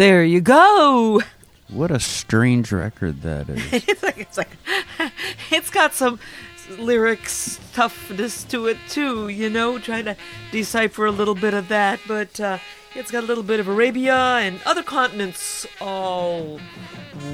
There 0.00 0.24
you 0.24 0.40
go. 0.40 1.20
What 1.68 1.90
a 1.90 2.00
strange 2.00 2.72
record 2.72 3.20
that 3.20 3.50
is. 3.50 3.70
it's 3.86 4.02
like 4.02 4.16
it's 4.16 4.38
like 4.38 4.48
it's 5.50 5.68
got 5.68 5.92
some 5.92 6.18
lyrics 6.78 7.60
toughness 7.74 8.44
to 8.44 8.68
it 8.68 8.78
too. 8.88 9.28
You 9.28 9.50
know, 9.50 9.78
trying 9.78 10.06
to 10.06 10.16
decipher 10.52 11.04
a 11.04 11.10
little 11.10 11.34
bit 11.34 11.52
of 11.52 11.68
that, 11.68 12.00
but 12.08 12.40
uh, 12.40 12.56
it's 12.94 13.10
got 13.10 13.24
a 13.24 13.26
little 13.26 13.44
bit 13.44 13.60
of 13.60 13.68
Arabia 13.68 14.16
and 14.16 14.58
other 14.64 14.82
continents 14.82 15.66
all 15.82 16.58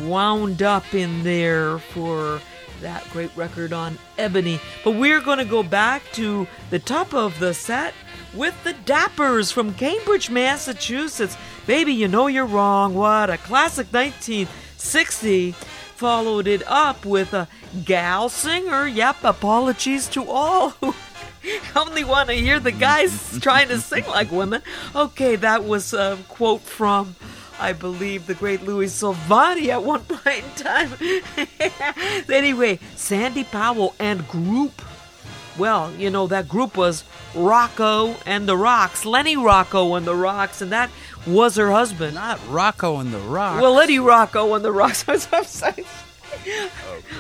wound 0.03 0.61
up 0.61 0.93
in 0.93 1.23
there 1.23 1.79
for 1.79 2.41
that 2.81 3.09
great 3.11 3.31
record 3.37 3.73
on 3.73 3.97
Ebony. 4.19 4.59
But 4.83 4.97
we're 4.97 5.21
going 5.21 5.39
to 5.39 5.45
go 5.45 5.63
back 5.63 6.03
to 6.15 6.49
the 6.71 6.81
top 6.81 7.15
of 7.15 7.39
the 7.39 7.55
set 7.55 7.95
with 8.35 8.61
the 8.65 8.75
Dappers 8.75 9.53
from 9.53 9.73
Cambridge, 9.75 10.31
Massachusetts. 10.31 11.37
Baby, 11.67 11.95
you 11.95 12.07
know 12.07 12.29
you're 12.29 12.47
wrong. 12.47 12.95
What 12.95 13.29
a 13.29 13.39
classic 13.39 13.93
1960. 13.93 15.53
Followed 15.97 16.47
it 16.47 16.63
up 16.67 17.05
with 17.05 17.35
a 17.35 17.49
gal 17.85 18.29
singer. 18.29 18.87
Yep, 18.87 19.25
apologies 19.25 20.07
to 20.11 20.31
all 20.31 20.71
who 20.71 20.95
only 21.77 22.05
want 22.05 22.29
to 22.29 22.35
hear 22.35 22.61
the 22.61 22.71
guys 22.71 23.39
trying 23.43 23.67
to 23.69 23.81
sing 23.81 24.07
like 24.07 24.31
women. 24.31 24.63
Okay, 24.95 25.35
that 25.37 25.65
was 25.65 25.93
a 25.93 26.17
quote 26.29 26.61
from. 26.61 27.17
I 27.59 27.73
believe 27.73 28.27
the 28.27 28.35
great 28.35 28.63
Louis 28.63 28.87
Silvani 28.87 29.69
at 29.69 29.83
one 29.83 30.01
point 30.09 30.45
in 30.45 30.51
time. 30.63 30.93
anyway, 32.31 32.79
Sandy 32.95 33.45
Powell 33.45 33.95
and 33.99 34.29
group 34.29 34.83
well, 35.59 35.93
you 35.95 36.11
know, 36.11 36.27
that 36.27 36.49
group 36.49 36.77
was 36.77 37.05
Rocco 37.35 38.17
and 38.27 38.49
the 38.49 38.57
Rocks, 38.57 39.05
Lenny 39.05 39.37
Rocco 39.37 39.95
and 39.95 40.07
the 40.07 40.15
Rocks, 40.15 40.61
and 40.61 40.73
that 40.73 40.91
was 41.27 41.57
her 41.57 41.71
husband. 41.71 42.15
Not 42.15 42.41
Rocco 42.49 42.99
and 42.99 43.13
the 43.13 43.19
Rock. 43.19 43.61
Well, 43.61 43.75
Lenny 43.75 43.99
Rocco 43.99 44.55
and 44.55 44.65
the 44.65 44.73
Rocks. 44.73 45.05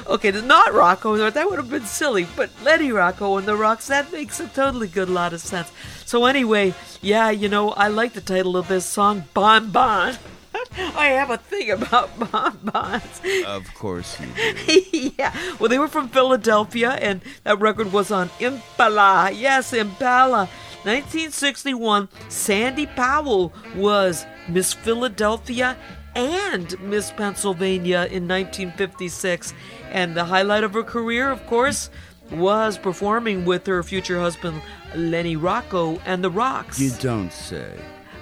Okay, 0.07 0.30
not 0.30 0.72
Rocco. 0.72 1.30
That 1.30 1.49
would 1.49 1.59
have 1.59 1.70
been 1.70 1.84
silly. 1.87 2.26
But 2.37 2.51
Lenny 2.62 2.93
Rocco 2.93 3.37
and 3.39 3.47
the 3.47 3.57
Rocks. 3.57 3.89
That 3.89 4.12
makes 4.12 4.39
a 4.39 4.47
totally 4.49 4.89
good 4.89 5.09
lot 5.09 5.32
of 5.32 5.41
sense. 5.41 5.72
So 6.05 6.26
anyway, 6.26 6.74
yeah, 7.01 7.30
you 7.30 7.49
know, 7.49 7.70
I 7.70 7.89
like 7.89 8.12
the 8.12 8.20
title 8.20 8.57
of 8.57 8.68
this 8.68 8.84
song, 8.84 9.24
Bon 9.34 9.70
Bon. 9.70 10.16
I 10.96 11.07
have 11.07 11.30
a 11.30 11.38
thing 11.38 11.70
about 11.70 12.11
bonbons. 12.18 13.20
of 13.46 13.72
course 13.74 14.18
you 14.20 14.26
do. 14.26 15.12
yeah. 15.18 15.34
Well, 15.59 15.68
they 15.68 15.78
were 15.78 15.88
from 15.88 16.09
Philadelphia, 16.09 16.90
and 16.92 17.20
that 17.44 17.61
record 17.61 17.92
was 17.92 18.11
on 18.11 18.30
Impala. 18.40 19.30
Yes, 19.32 19.72
Impala. 19.72 20.48
1961, 20.84 22.09
Sandy 22.28 22.86
Powell 22.86 23.52
was 23.74 24.24
Miss 24.48 24.72
Philadelphia 24.72 25.76
and 26.14 26.78
Miss 26.80 27.11
Pennsylvania 27.11 28.07
in 28.11 28.28
1956. 28.28 29.52
And 29.90 30.16
the 30.16 30.24
highlight 30.24 30.62
of 30.62 30.74
her 30.74 30.84
career, 30.84 31.30
of 31.30 31.44
course, 31.46 31.90
was 32.30 32.78
performing 32.78 33.44
with 33.44 33.66
her 33.66 33.82
future 33.82 34.20
husband, 34.20 34.62
Lenny 34.94 35.36
Rocco 35.36 35.98
and 36.07 36.22
the 36.22 36.30
Rocks. 36.30 36.80
You 36.80 36.90
don't 37.00 37.32
say. 37.32 37.72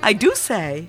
I 0.03 0.13
do 0.13 0.35
say. 0.35 0.89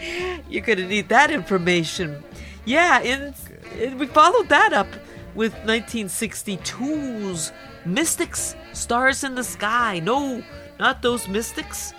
You're 0.48 0.64
to 0.64 0.86
need 0.86 1.08
that 1.08 1.30
information. 1.30 2.22
Yeah, 2.64 3.00
and, 3.00 3.34
and 3.78 3.98
we 3.98 4.06
followed 4.06 4.48
that 4.48 4.72
up 4.72 4.88
with 5.34 5.54
1962's 5.64 7.52
Mystics, 7.84 8.54
Stars 8.72 9.24
in 9.24 9.34
the 9.34 9.44
Sky. 9.44 10.00
No, 10.00 10.42
not 10.78 11.02
those 11.02 11.28
Mystics. 11.28 11.94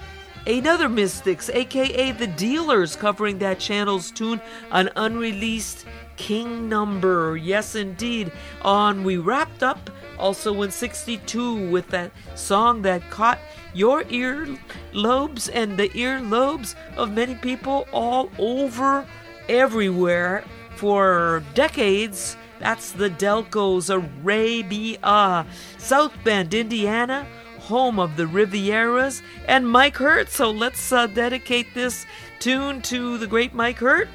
Another 0.47 0.89
Mystics, 0.89 1.49
aka 1.49 2.11
The 2.11 2.27
Dealers, 2.27 2.95
covering 2.95 3.37
that 3.39 3.59
channel's 3.59 4.09
tune, 4.09 4.41
an 4.71 4.89
unreleased 4.95 5.85
King 6.17 6.67
number. 6.67 7.37
Yes, 7.37 7.75
indeed. 7.75 8.31
On 8.63 9.03
We 9.03 9.17
Wrapped 9.17 9.63
Up, 9.63 9.89
also 10.21 10.61
in 10.61 10.71
62, 10.71 11.69
with 11.69 11.89
that 11.89 12.11
song 12.35 12.83
that 12.83 13.09
caught 13.09 13.39
your 13.73 14.05
ear 14.09 14.47
lobes 14.93 15.49
and 15.49 15.77
the 15.77 15.91
ear 15.97 16.21
lobes 16.21 16.75
of 16.95 17.11
many 17.11 17.35
people 17.35 17.87
all 17.91 18.29
over 18.37 19.05
everywhere 19.49 20.43
for 20.75 21.43
decades. 21.53 22.37
That's 22.59 22.91
the 22.91 23.09
Delco's 23.09 23.89
Arabia, 23.89 25.45
South 25.77 26.13
Bend, 26.23 26.53
Indiana, 26.53 27.25
home 27.59 27.99
of 27.99 28.17
the 28.17 28.25
Rivieras, 28.25 29.21
and 29.47 29.69
Mike 29.69 29.97
Hurt. 29.97 30.29
So 30.29 30.51
let's 30.51 30.91
uh, 30.91 31.07
dedicate 31.07 31.73
this 31.73 32.05
tune 32.39 32.81
to 32.83 33.17
the 33.17 33.27
great 33.27 33.53
Mike 33.53 33.79
Hurt, 33.79 34.09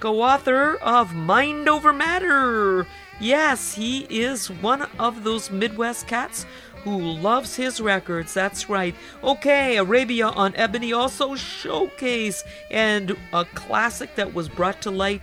co 0.00 0.22
author 0.22 0.76
of 0.76 1.14
Mind 1.14 1.68
Over 1.68 1.92
Matter. 1.92 2.86
Yes, 3.20 3.74
he 3.74 4.06
is 4.10 4.50
one 4.50 4.82
of 4.98 5.24
those 5.24 5.50
Midwest 5.50 6.06
cats 6.06 6.46
who 6.82 6.98
loves 6.98 7.56
his 7.56 7.80
records. 7.80 8.34
That's 8.34 8.68
right. 8.68 8.94
Okay, 9.22 9.78
Arabia 9.78 10.28
on 10.28 10.54
Ebony 10.56 10.92
also 10.92 11.34
showcase 11.34 12.44
and 12.70 13.16
a 13.32 13.44
classic 13.46 14.14
that 14.16 14.34
was 14.34 14.48
brought 14.48 14.82
to 14.82 14.90
light 14.90 15.22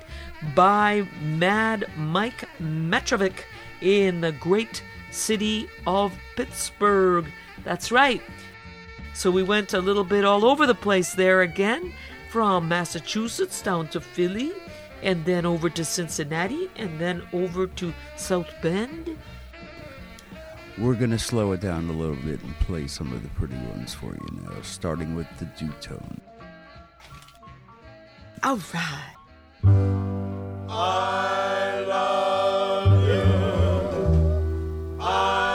by 0.55 1.07
Mad 1.21 1.85
Mike 1.97 2.49
Metrovich 2.59 3.43
in 3.81 4.21
the 4.21 4.31
great 4.31 4.81
city 5.11 5.69
of 5.85 6.13
Pittsburgh. 6.35 7.27
That's 7.63 7.91
right. 7.91 8.21
So 9.13 9.29
we 9.29 9.43
went 9.43 9.73
a 9.73 9.79
little 9.79 10.05
bit 10.05 10.25
all 10.25 10.45
over 10.45 10.65
the 10.65 10.73
place 10.73 11.13
there 11.13 11.41
again, 11.41 11.93
from 12.31 12.67
Massachusetts 12.67 13.61
down 13.61 13.89
to 13.89 13.99
Philly, 14.01 14.51
and 15.01 15.25
then 15.25 15.45
over 15.45 15.69
to 15.69 15.83
Cincinnati, 15.85 16.69
and 16.75 16.99
then 16.99 17.23
over 17.33 17.67
to 17.67 17.93
South 18.15 18.49
Bend. 18.61 19.17
We're 20.77 20.95
going 20.95 21.11
to 21.11 21.19
slow 21.19 21.51
it 21.51 21.61
down 21.61 21.89
a 21.89 21.93
little 21.93 22.15
bit 22.15 22.41
and 22.41 22.55
play 22.61 22.87
some 22.87 23.11
of 23.13 23.21
the 23.23 23.29
pretty 23.29 23.55
ones 23.55 23.93
for 23.93 24.13
you 24.13 24.41
now, 24.43 24.61
starting 24.61 25.15
with 25.15 25.27
the 25.37 25.45
Dutone. 25.45 26.19
All 28.43 28.59
right. 28.73 29.15
I 30.73 31.85
love 31.87 33.03
you. 33.07 33.21
I 34.99 35.50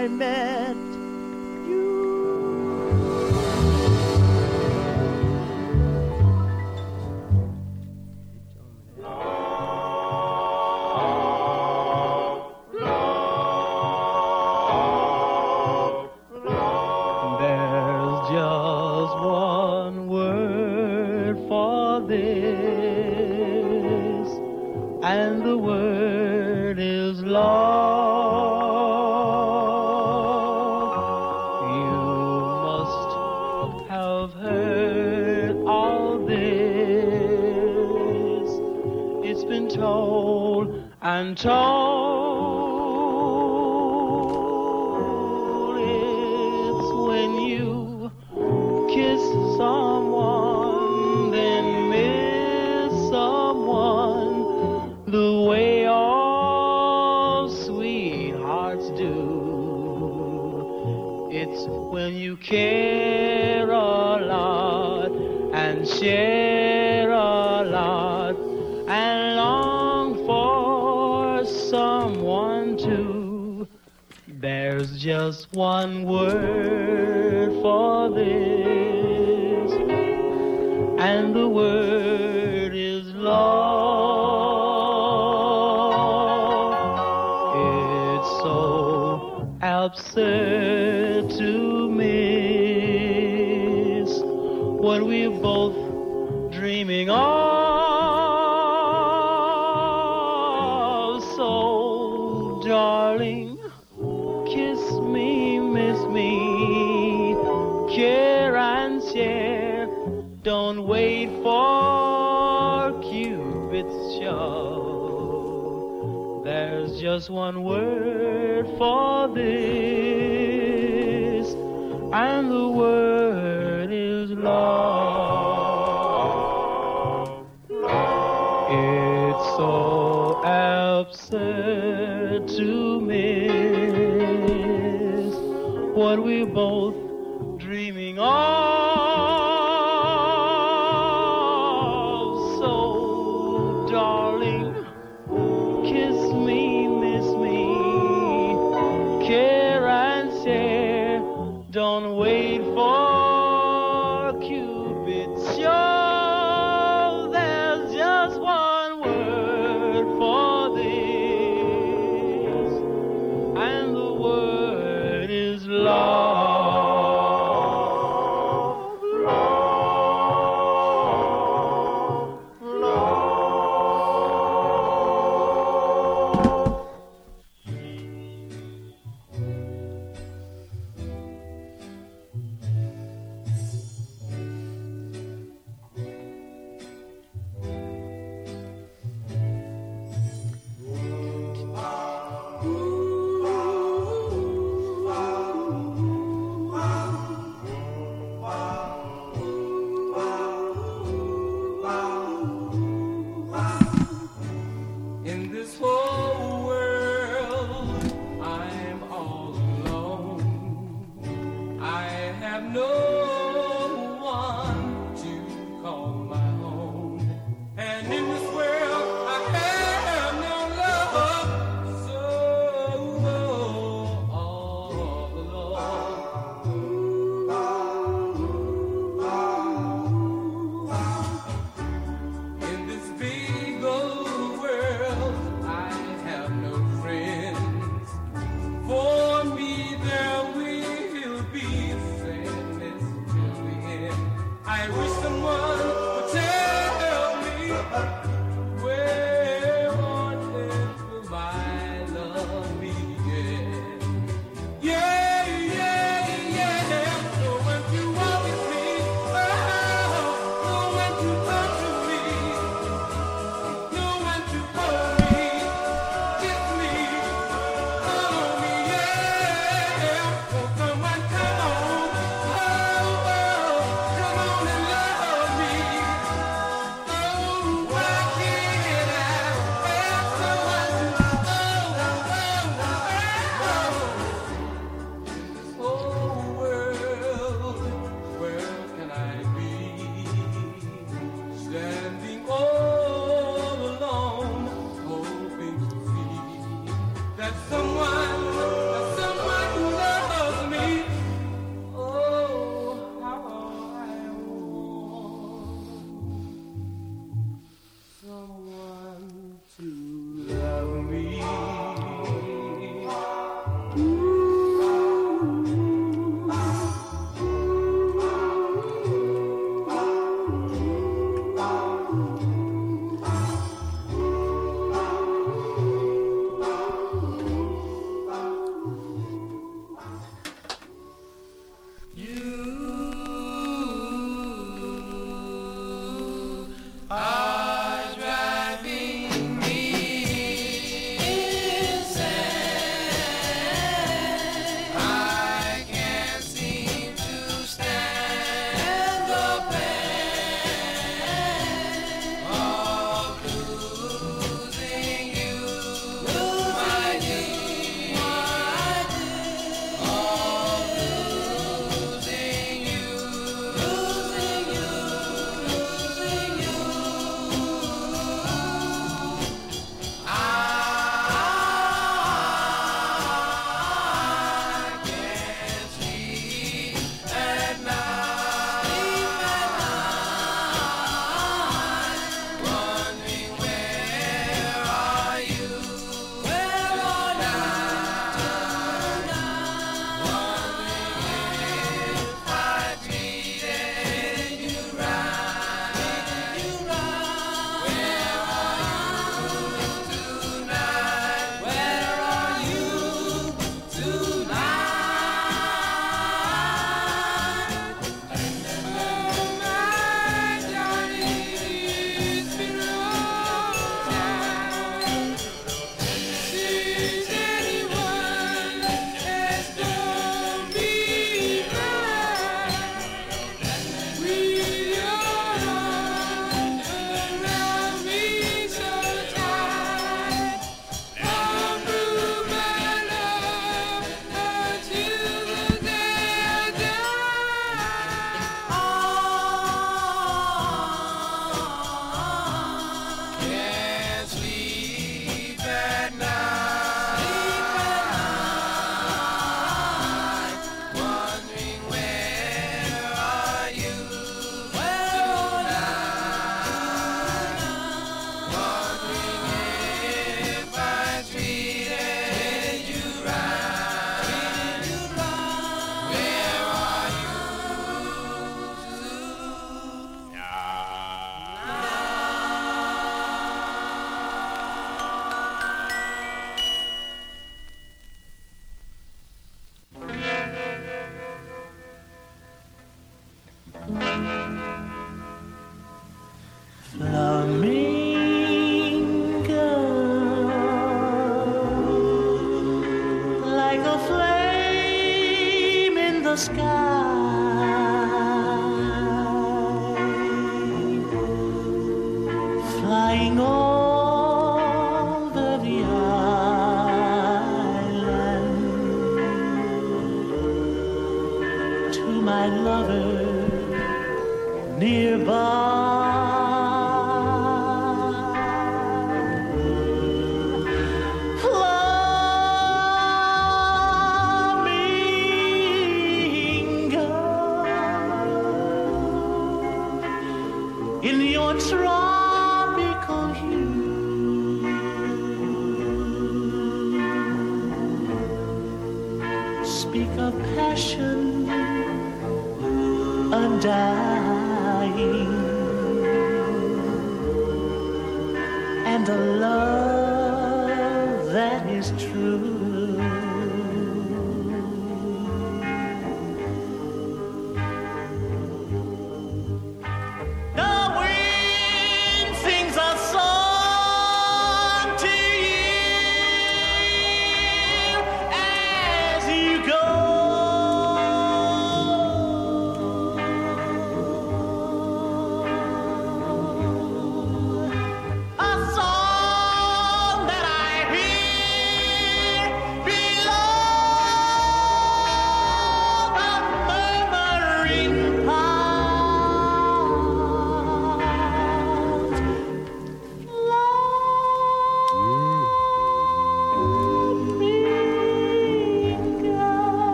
I 0.00 0.08
met 0.08 0.59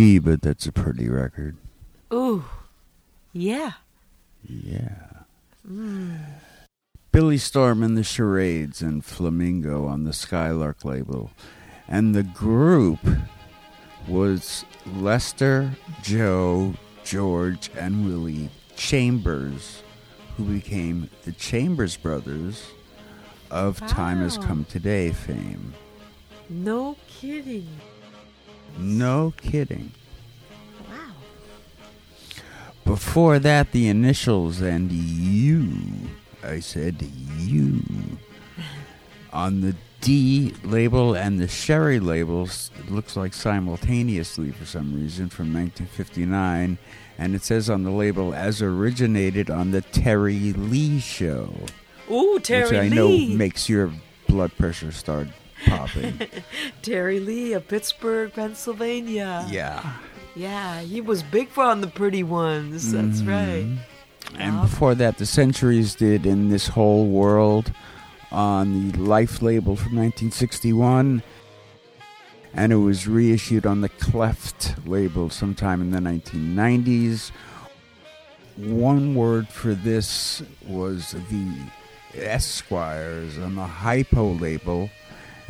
But 0.00 0.40
that's 0.40 0.66
a 0.66 0.72
pretty 0.72 1.10
record. 1.10 1.56
Ooh, 2.12 2.44
yeah. 3.34 3.72
Yeah. 4.48 5.24
Billy 7.12 7.36
Storm 7.36 7.82
and 7.82 7.98
the 7.98 8.02
Charades 8.02 8.80
and 8.80 9.04
Flamingo 9.04 9.86
on 9.86 10.04
the 10.04 10.14
Skylark 10.14 10.86
label. 10.86 11.32
And 11.86 12.14
the 12.14 12.22
group 12.22 13.00
was 14.08 14.64
Lester, 14.86 15.72
Joe, 16.02 16.72
George, 17.04 17.70
and 17.76 18.06
Willie 18.06 18.48
Chambers, 18.76 19.82
who 20.36 20.44
became 20.44 21.10
the 21.24 21.32
Chambers 21.32 21.96
Brothers 21.96 22.70
of 23.50 23.78
Time 23.86 24.18
Has 24.18 24.38
Come 24.38 24.64
Today 24.64 25.12
fame. 25.12 25.74
No 26.48 26.96
kidding. 27.06 27.68
No 28.78 29.34
kidding. 29.36 29.92
Wow. 30.88 31.12
Before 32.84 33.38
that, 33.38 33.72
the 33.72 33.88
initials 33.88 34.60
and 34.60 34.90
you. 34.90 35.72
I 36.42 36.60
said 36.60 37.02
you. 37.36 37.82
On 39.32 39.60
the 39.60 39.76
D 40.00 40.54
label 40.64 41.14
and 41.14 41.38
the 41.38 41.46
Sherry 41.46 42.00
labels, 42.00 42.70
it 42.78 42.90
looks 42.90 43.16
like 43.16 43.34
simultaneously 43.34 44.50
for 44.50 44.64
some 44.64 44.94
reason 44.94 45.28
from 45.28 45.52
1959. 45.52 46.78
And 47.18 47.34
it 47.34 47.42
says 47.42 47.68
on 47.68 47.82
the 47.84 47.90
label, 47.90 48.32
as 48.32 48.62
originated 48.62 49.50
on 49.50 49.72
the 49.72 49.82
Terry 49.82 50.54
Lee 50.54 50.98
show. 51.00 51.52
Ooh, 52.10 52.40
Terry 52.40 52.62
which 52.62 52.72
I 52.72 52.88
Lee. 52.88 53.28
know 53.28 53.36
makes 53.36 53.68
your 53.68 53.92
blood 54.26 54.56
pressure 54.56 54.90
start 54.90 55.28
popping. 55.66 56.20
Terry 56.82 57.20
Lee 57.20 57.52
of 57.52 57.68
Pittsburgh, 57.68 58.32
Pennsylvania. 58.32 59.46
yeah. 59.48 59.96
Yeah, 60.36 60.80
he 60.80 61.00
was 61.00 61.22
big 61.22 61.48
for 61.48 61.64
on 61.64 61.80
the 61.80 61.88
pretty 61.88 62.22
ones. 62.22 62.92
That's 62.92 63.20
mm-hmm. 63.20 63.28
right. 63.28 63.78
And 64.38 64.60
before 64.62 64.94
that, 64.94 65.18
the 65.18 65.26
Centuries 65.26 65.94
did 65.94 66.24
In 66.24 66.48
This 66.50 66.68
Whole 66.68 67.06
World 67.08 67.72
on 68.30 68.92
the 68.92 68.98
Life 68.98 69.42
label 69.42 69.76
from 69.76 69.96
1961. 69.96 71.22
And 72.54 72.72
it 72.72 72.76
was 72.76 73.06
reissued 73.06 73.66
on 73.66 73.80
the 73.80 73.88
Cleft 73.88 74.74
label 74.86 75.30
sometime 75.30 75.80
in 75.80 75.90
the 75.90 75.98
1990s. 75.98 77.30
One 78.56 79.14
word 79.14 79.48
for 79.48 79.74
this 79.74 80.42
was 80.66 81.12
the 81.30 81.54
Esquires 82.14 83.38
on 83.38 83.54
the 83.54 83.66
Hypo 83.66 84.34
label. 84.34 84.90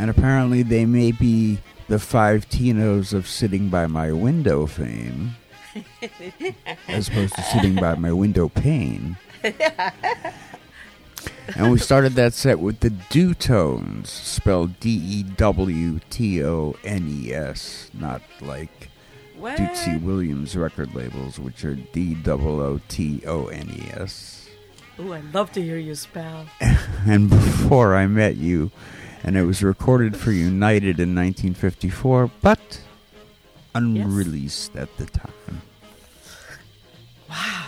And 0.01 0.09
apparently, 0.09 0.63
they 0.63 0.87
may 0.87 1.13
be 1.13 1.59
the 1.89 1.99
five 1.99 2.49
Tinos 2.49 3.13
of 3.13 3.29
Sitting 3.29 3.69
by 3.69 3.87
My 3.87 4.11
Window 4.11 4.65
fame 4.65 5.37
as 6.89 7.09
opposed 7.09 7.35
to 7.35 7.43
sitting 7.43 7.75
by 7.75 7.95
my 7.95 8.11
window 8.13 8.49
pane. 8.49 9.19
and 11.55 11.71
we 11.71 11.79
started 11.79 12.15
that 12.15 12.33
set 12.33 12.61
with 12.61 12.81
the 12.81 12.91
Do 12.91 13.35
Tones, 13.35 14.09
spelled 14.09 14.81
D 14.81 14.91
E 14.91 15.23
W 15.23 16.01
T 16.09 16.43
O 16.43 16.77
N 16.83 17.07
E 17.09 17.33
S, 17.33 17.91
not 17.93 18.23
like 18.41 18.89
What? 19.37 19.61
Williams 20.03 20.57
record 20.57 20.95
labels, 20.95 21.39
which 21.39 21.65
are 21.65 21.75
D 21.75 22.17
O 22.27 22.33
O 22.33 22.81
T 22.89 23.23
O 23.27 23.47
N 23.47 23.69
E 23.69 23.91
S. 23.93 24.49
Ooh, 24.99 25.15
I'd 25.15 25.33
love 25.33 25.53
to 25.53 25.63
hear 25.63 25.79
you 25.79 25.95
spell. 25.95 26.47
And 27.07 27.31
before 27.31 27.97
I 27.97 28.07
met 28.07 28.37
you, 28.37 28.71
and 29.23 29.37
it 29.37 29.45
was 29.45 29.63
recorded 29.63 30.17
for 30.17 30.33
United 30.33 30.99
in 30.99 31.15
1954, 31.15 32.31
but 32.41 32.81
unreleased 33.75 34.77
at 34.77 34.95
the 34.97 35.07
time. 35.07 35.63
Wow. 37.29 37.67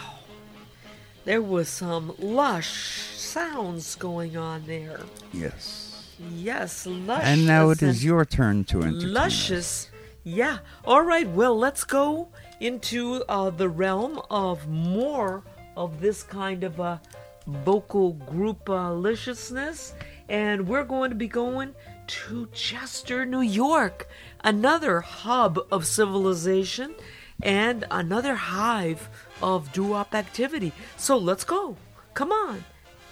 There 1.24 1.42
was 1.42 1.68
some 1.68 2.14
lush 2.18 3.02
sounds 3.16 3.94
going 3.94 4.36
on 4.36 4.64
there. 4.66 5.00
Yes. 5.32 6.10
Yes, 6.34 6.86
luscious. 6.86 7.26
And 7.26 7.46
now 7.46 7.70
it 7.70 7.82
is 7.82 8.04
your 8.04 8.24
turn 8.24 8.64
to 8.64 8.78
entertain. 8.82 8.96
us. 8.96 9.04
Luscious. 9.04 9.90
Yeah. 10.24 10.58
All 10.84 11.02
right. 11.02 11.28
Well, 11.28 11.56
let's 11.56 11.84
go 11.84 12.28
into 12.60 13.24
uh, 13.28 13.50
the 13.50 13.68
realm 13.68 14.20
of 14.30 14.68
more 14.68 15.42
of 15.76 16.00
this 16.00 16.22
kind 16.22 16.64
of 16.64 16.78
a 16.80 17.00
vocal 17.46 18.12
group 18.12 18.68
uh, 18.68 18.92
liciousness. 18.92 19.94
And 20.32 20.66
we're 20.66 20.84
going 20.84 21.10
to 21.10 21.14
be 21.14 21.28
going 21.28 21.74
to 22.06 22.48
Chester, 22.54 23.26
New 23.26 23.42
York, 23.42 24.08
another 24.42 25.02
hub 25.02 25.60
of 25.70 25.86
civilization 25.86 26.94
and 27.42 27.84
another 27.90 28.34
hive 28.34 29.10
of 29.42 29.70
doo-wop 29.72 30.14
activity. 30.14 30.72
So 30.96 31.18
let's 31.18 31.44
go. 31.44 31.76
Come 32.14 32.32
on. 32.32 32.64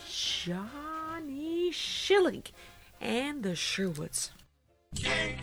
Johnny 0.09 1.71
Schilling 1.73 2.45
and 3.03 3.43
the 3.43 3.55
Sherwoods. 3.55 4.31
I'm 5.05 5.37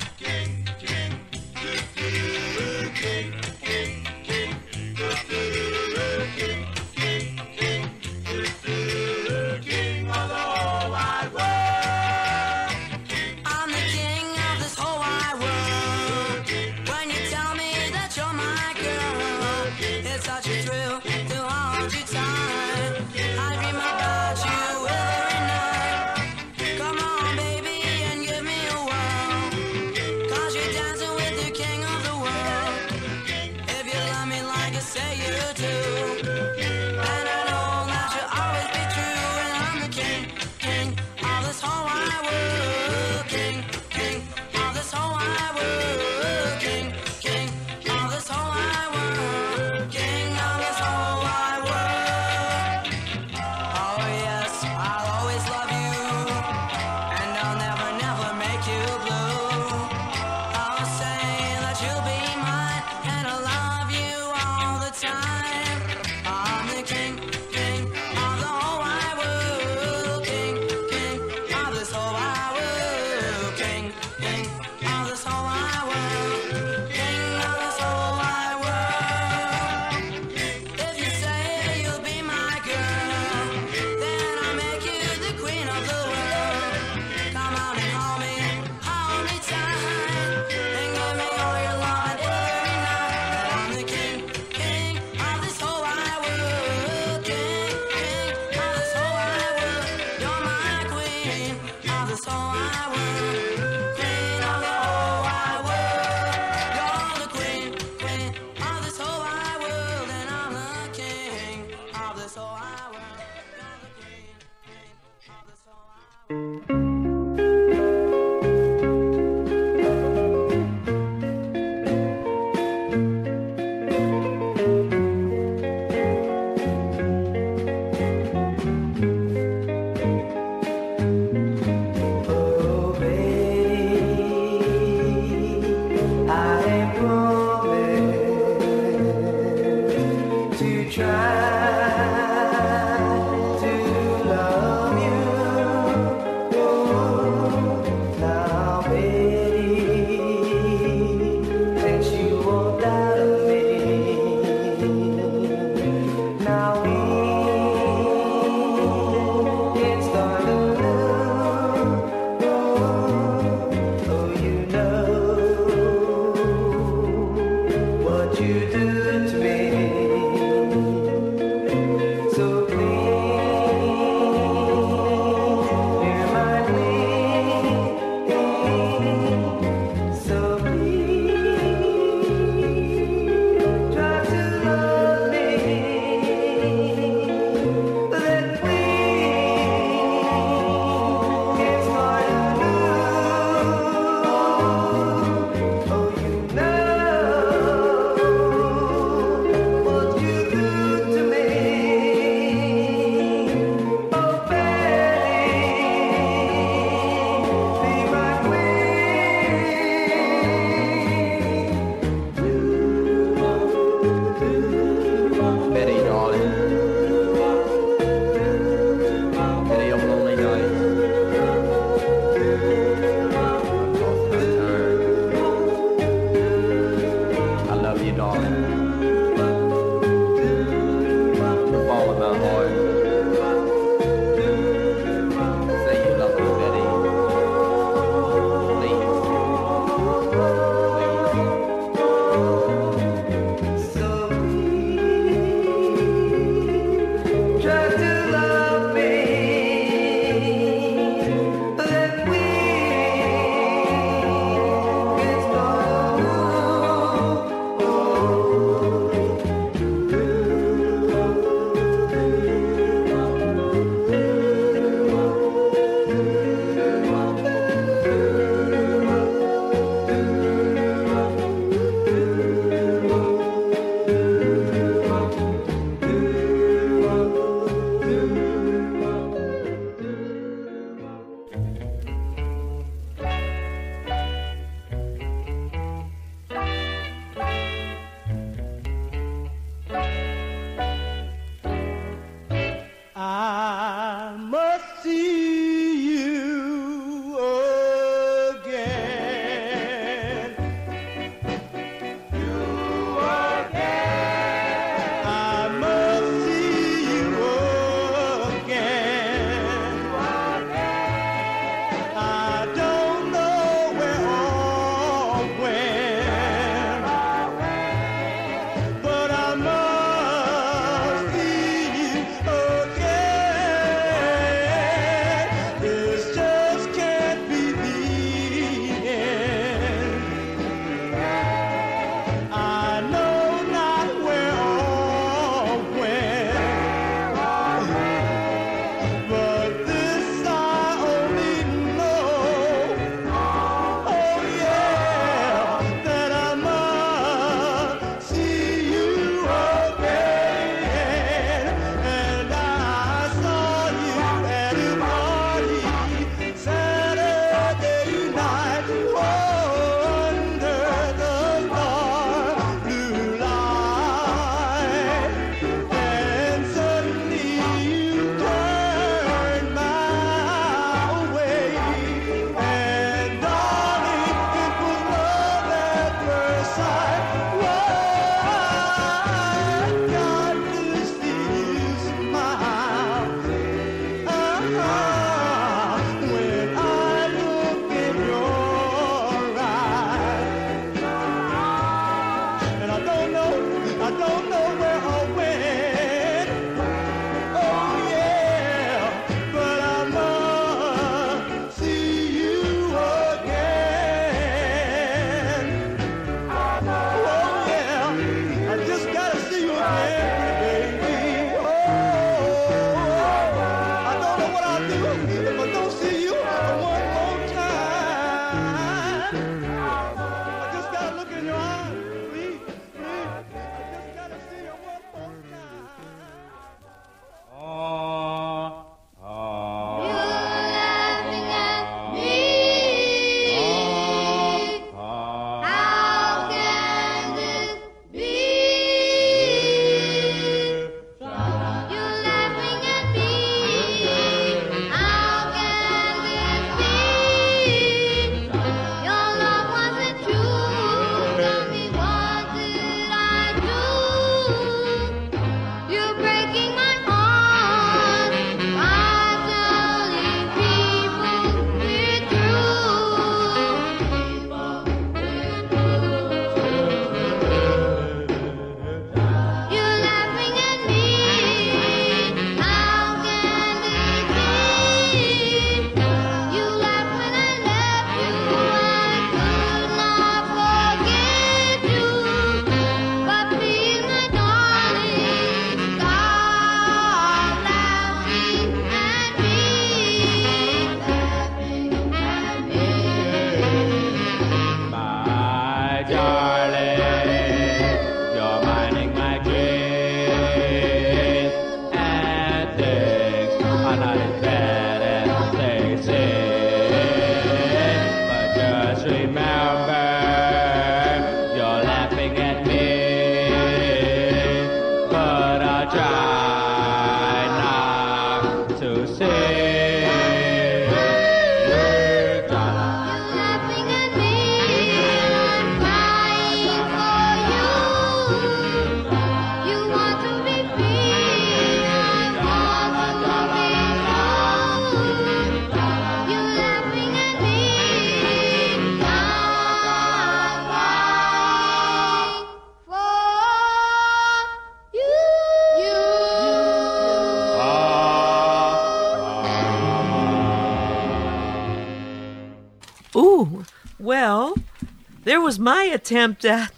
was 555.47 555.57
my 555.57 555.83
attempt 555.83 556.43
at 556.43 556.73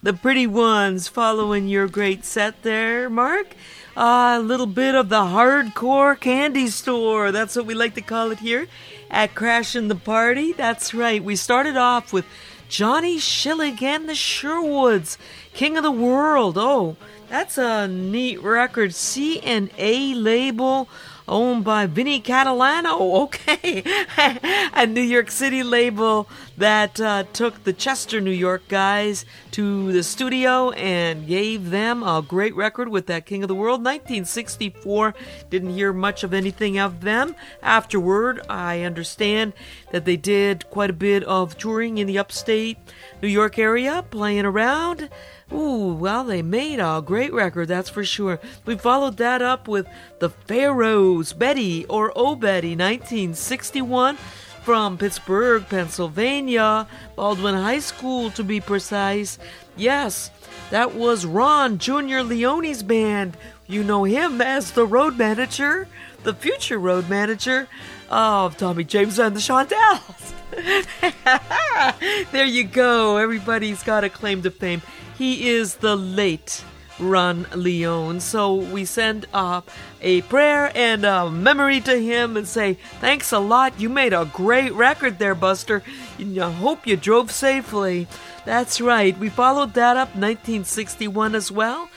the 0.00 0.12
pretty 0.12 0.46
ones 0.46 1.08
following 1.08 1.66
your 1.66 1.88
great 1.88 2.24
set 2.24 2.62
there, 2.62 3.10
Mark. 3.10 3.56
A 3.96 4.38
little 4.38 4.66
bit 4.68 4.94
of 4.94 5.08
the 5.08 5.22
hardcore 5.22 6.20
candy 6.20 6.68
store. 6.68 7.32
That's 7.32 7.56
what 7.56 7.66
we 7.66 7.74
like 7.74 7.96
to 7.96 8.00
call 8.00 8.30
it 8.30 8.38
here 8.38 8.68
at 9.10 9.34
Crashing 9.34 9.88
the 9.88 9.96
Party. 9.96 10.52
That's 10.52 10.94
right. 10.94 11.24
We 11.24 11.34
started 11.34 11.76
off 11.76 12.12
with 12.12 12.24
Johnny 12.68 13.16
Schillig 13.16 13.82
and 13.82 14.08
the 14.08 14.14
Sherwoods, 14.14 15.18
King 15.52 15.76
of 15.76 15.82
the 15.82 15.90
World. 15.90 16.56
Oh, 16.56 16.96
that's 17.28 17.58
a 17.58 17.88
neat 17.88 18.40
record. 18.40 18.94
C 18.94 19.40
and 19.40 19.70
A 19.76 20.14
label 20.14 20.88
owned 21.26 21.64
by 21.64 21.86
Vinnie 21.86 22.20
Catalano. 22.20 22.94
Okay, 23.24 23.82
a 24.74 24.86
New 24.86 25.00
York 25.00 25.30
City 25.30 25.62
label 25.62 26.28
that 26.56 27.00
uh, 27.00 27.24
took 27.32 27.64
the 27.64 27.72
Chester, 27.72 28.20
New 28.20 28.30
York 28.30 28.68
guys 28.68 29.24
to 29.52 29.92
the 29.92 30.02
studio 30.02 30.70
and 30.72 31.26
gave 31.26 31.70
them 31.70 32.02
a 32.02 32.22
great 32.22 32.54
record 32.54 32.88
with 32.88 33.06
that 33.06 33.24
King 33.26 33.42
of 33.42 33.48
the 33.48 33.54
World. 33.54 33.80
1964. 33.80 35.14
Didn't 35.48 35.74
hear 35.74 35.92
much 35.92 36.22
of 36.22 36.34
anything 36.34 36.78
of 36.78 37.00
them 37.00 37.34
afterward. 37.62 38.40
I 38.48 38.82
understand 38.82 39.52
that 39.90 40.04
they 40.04 40.16
did 40.16 40.68
quite 40.70 40.90
a 40.90 40.94
bit 40.94 41.24
of 41.24 41.56
touring 41.56 41.98
in 41.98 42.06
the 42.06 42.18
upstate 42.18 42.78
New 43.22 43.28
York 43.28 43.58
area, 43.58 44.04
playing 44.10 44.44
around. 44.44 45.08
Ooh, 45.52 45.94
well, 45.94 46.24
they 46.24 46.42
made 46.42 46.80
a 46.80 47.02
great 47.04 47.32
record, 47.32 47.68
that's 47.68 47.90
for 47.90 48.04
sure. 48.04 48.40
We 48.64 48.76
followed 48.76 49.18
that 49.18 49.42
up 49.42 49.68
with 49.68 49.86
The 50.18 50.30
Pharaohs, 50.30 51.32
Betty 51.32 51.84
or 51.86 52.12
Oh 52.16 52.34
Betty, 52.34 52.70
1961, 52.70 54.16
from 54.62 54.96
Pittsburgh, 54.96 55.66
Pennsylvania, 55.68 56.88
Baldwin 57.16 57.54
High 57.54 57.80
School 57.80 58.30
to 58.30 58.42
be 58.42 58.60
precise. 58.60 59.38
Yes, 59.76 60.30
that 60.70 60.94
was 60.94 61.26
Ron 61.26 61.78
Jr. 61.78 62.20
Leone's 62.20 62.82
band. 62.82 63.36
You 63.66 63.84
know 63.84 64.04
him 64.04 64.40
as 64.40 64.72
the 64.72 64.86
road 64.86 65.18
manager, 65.18 65.86
the 66.22 66.34
future 66.34 66.78
road 66.78 67.08
manager 67.08 67.68
of 68.10 68.56
Tommy 68.56 68.84
James 68.84 69.18
and 69.18 69.36
the 69.36 69.40
Shondells. 69.40 70.32
there 72.32 72.44
you 72.46 72.64
go. 72.64 73.18
Everybody's 73.18 73.82
got 73.82 74.04
a 74.04 74.08
claim 74.08 74.42
to 74.42 74.50
fame. 74.50 74.82
He 75.16 75.48
is 75.48 75.76
the 75.76 75.96
late 75.96 76.64
Ron 76.98 77.46
Leone. 77.54 78.20
So 78.20 78.54
we 78.54 78.84
send 78.84 79.26
up 79.32 79.70
a 80.00 80.22
prayer 80.22 80.70
and 80.74 81.04
a 81.04 81.30
memory 81.30 81.80
to 81.82 82.00
him 82.00 82.36
and 82.36 82.46
say, 82.46 82.74
Thanks 83.00 83.32
a 83.32 83.38
lot. 83.38 83.78
You 83.80 83.88
made 83.88 84.12
a 84.12 84.30
great 84.32 84.72
record 84.72 85.18
there, 85.18 85.34
Buster. 85.34 85.82
And 86.18 86.38
I 86.38 86.50
hope 86.50 86.86
you 86.86 86.96
drove 86.96 87.30
safely. 87.30 88.06
That's 88.44 88.80
right. 88.80 89.18
We 89.18 89.28
followed 89.28 89.74
that 89.74 89.96
up 89.96 90.08
1961 90.10 91.34
as 91.34 91.50
well. 91.50 91.88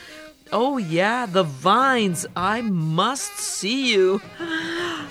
Oh, 0.52 0.77
yeah, 0.77 1.26
the 1.26 1.44
vines. 1.44 2.26
I 2.35 2.61
must 2.61 3.38
see 3.38 3.91
you. 3.91 4.22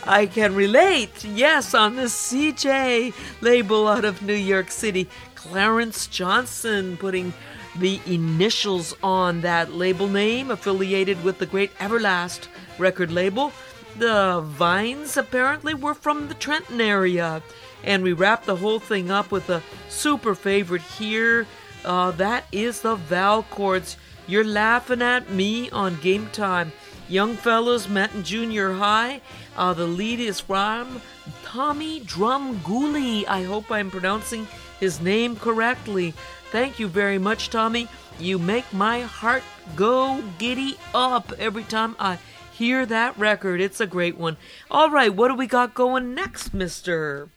I 0.07 0.28
can 0.33 0.55
relate. 0.55 1.24
Yes, 1.24 1.74
on 1.74 1.97
the 1.97 2.05
CJ 2.05 3.12
label 3.43 3.87
out 3.87 4.07
of 4.07 4.23
New 4.23 4.33
York 4.33 4.70
City. 4.70 5.09
Clarence 5.35 6.07
Johnson 6.07 6.97
putting 6.97 7.35
the 7.78 8.01
initials 8.07 8.94
on 9.03 9.43
that 9.43 9.73
label 9.73 10.09
name, 10.09 10.51
affiliated 10.51 11.23
with 11.23 11.39
the 11.39 11.47
great 11.47 11.77
Everlast 11.78 12.48
record 12.78 13.12
label. 13.12 13.53
The 13.98 14.40
vines 14.44 15.16
apparently 15.16 15.74
were 15.74 15.94
from 15.94 16.28
the 16.28 16.35
Trenton 16.35 16.81
area. 16.81 17.43
And 17.85 18.03
we 18.03 18.12
wrapped 18.12 18.47
the 18.47 18.57
whole 18.57 18.81
thing 18.81 19.11
up 19.11 19.31
with 19.31 19.48
a 19.48 19.62
super 19.89 20.35
favorite 20.35 20.82
here. 20.82 21.47
Uh, 21.85 22.11
that 22.12 22.44
is 22.51 22.81
the 22.81 22.97
Valcourts. 22.97 23.97
You're 24.27 24.44
laughing 24.44 25.03
at 25.03 25.31
me 25.31 25.70
on 25.70 26.01
game 26.01 26.28
time. 26.32 26.73
Young 27.09 27.36
fellows 27.36 27.89
met 27.89 28.12
in 28.15 28.24
junior 28.24 28.73
high. 28.73 29.20
Uh, 29.57 29.73
the 29.73 29.86
lead 29.86 30.19
is 30.19 30.40
from 30.40 31.01
Tommy 31.44 32.01
Drumgooley. 32.01 33.24
I 33.28 33.44
hope 33.44 33.70
I'm 33.70 33.90
pronouncing 33.90 34.48
his 34.81 35.01
name 35.01 35.36
correctly. 35.36 36.15
Thank 36.51 36.78
you 36.78 36.89
very 36.89 37.18
much, 37.18 37.51
Tommy. 37.51 37.89
You 38.18 38.39
make 38.39 38.73
my 38.73 39.01
heart 39.02 39.43
go 39.74 40.23
giddy 40.39 40.78
up 40.94 41.32
every 41.39 41.64
time 41.64 41.97
I 41.98 42.18
hear 42.52 42.86
that 42.86 43.18
record. 43.18 43.60
It's 43.60 43.81
a 43.81 43.86
great 43.86 44.16
one. 44.16 44.39
All 44.70 44.90
right, 44.90 45.14
what 45.14 45.28
do 45.28 45.35
we 45.35 45.47
got 45.47 45.74
going 45.74 46.14
next, 46.14 46.55
mister? 46.55 47.28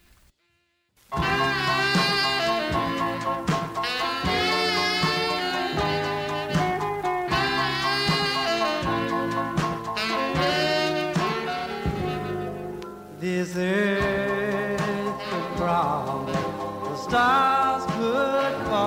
This 13.20 13.56
earth 13.58 15.20
could 15.30 15.58
crawl, 15.58 16.26
the 16.26 16.96
stars 16.96 17.69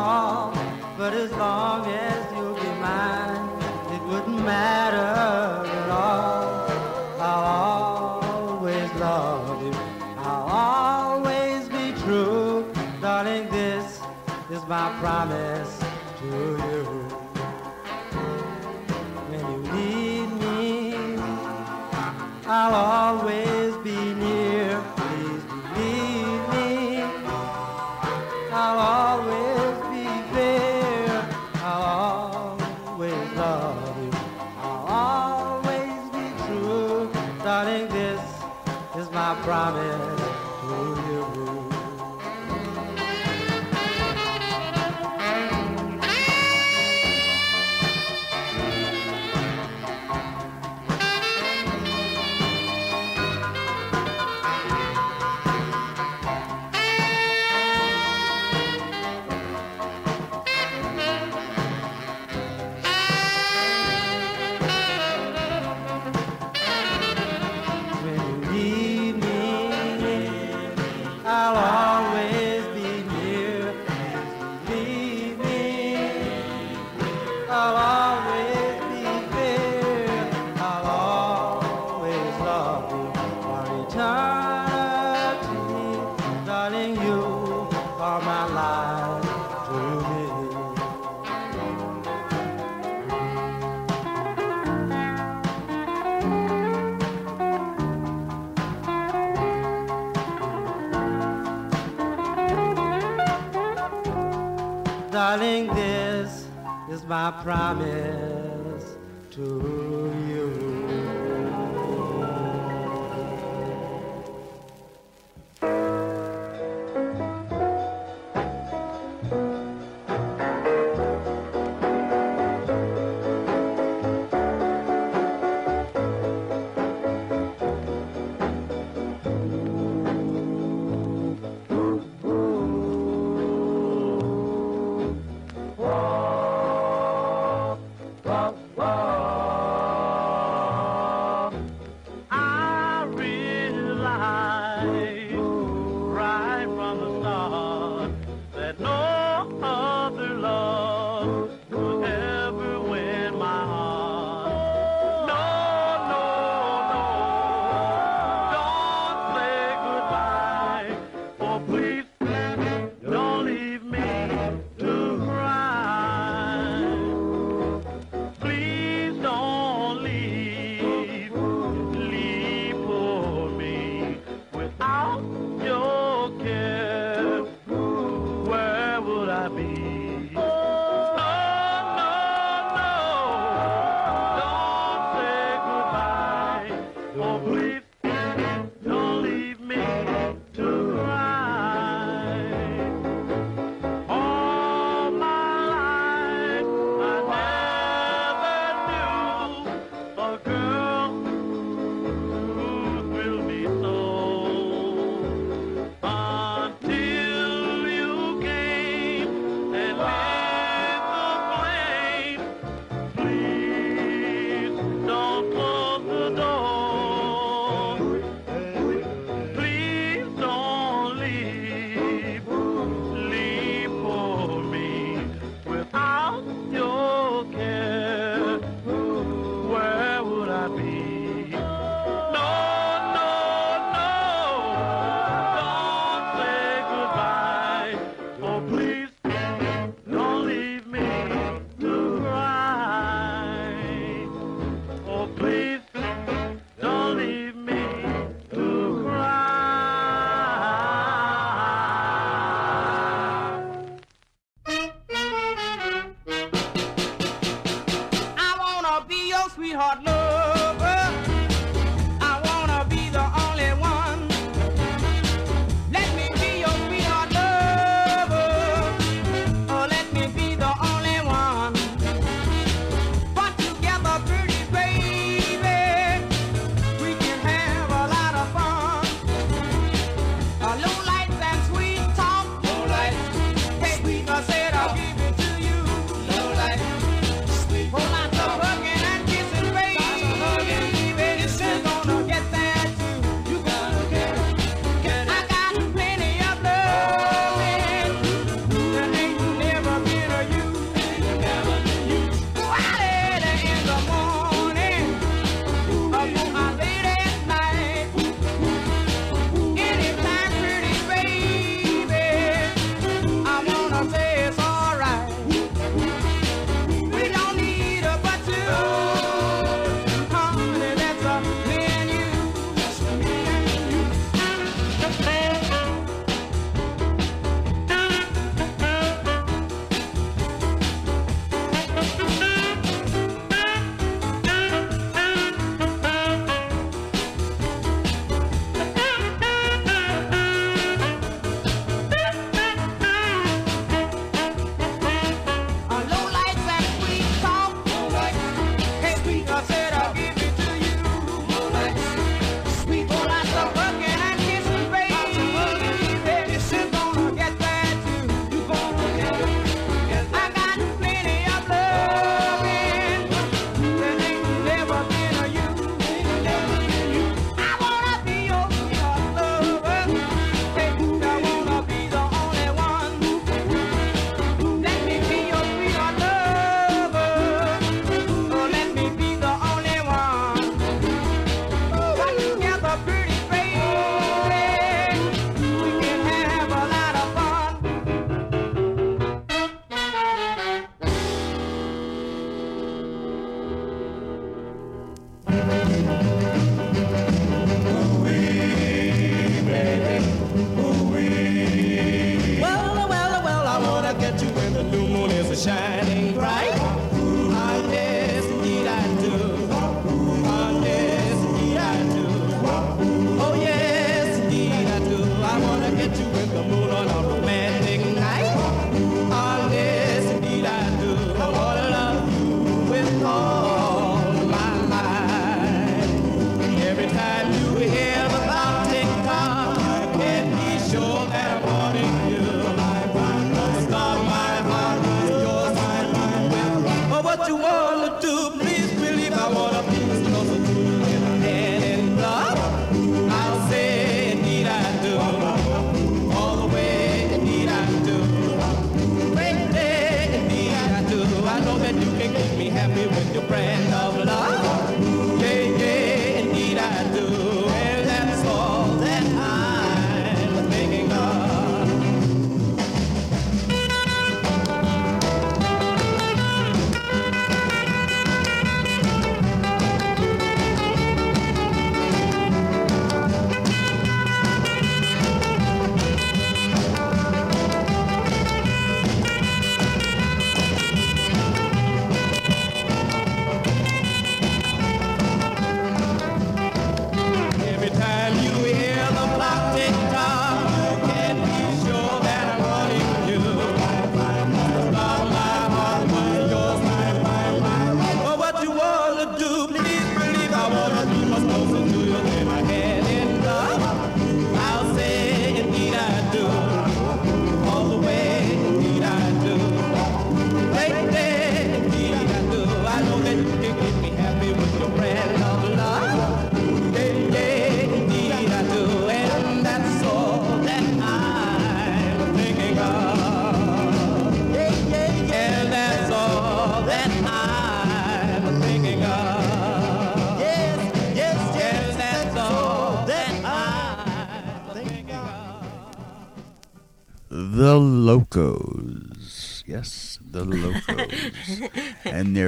fall, 0.02 0.52
but 0.98 1.12
as 1.12 1.30
long 1.44 1.86
as 1.86 2.20
you'll 2.34 2.58
be 2.66 2.72
mine, 2.88 3.44
it 3.94 4.02
wouldn't 4.10 4.42
matter 4.44 5.10
at 5.78 5.88
all. 5.90 6.42
I'll 7.28 7.46
always 7.62 8.90
love 9.06 9.62
you, 9.64 9.74
I'll 10.28 10.48
always 10.66 11.62
be 11.76 11.86
true, 12.02 12.72
darling. 13.00 13.46
This 13.58 13.86
is 14.50 14.62
my 14.74 14.86
promise 15.02 15.72
to 16.20 16.26
you. 16.66 16.82
When 19.30 19.42
you 19.52 19.60
need 19.78 20.28
me, 20.44 20.62
I'll 22.56 22.74
always 22.74 23.51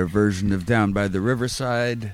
their 0.05 0.11
version 0.11 0.53
of 0.53 0.67
Down 0.67 0.93
by 0.93 1.09
the 1.09 1.19
Riverside 1.23 2.13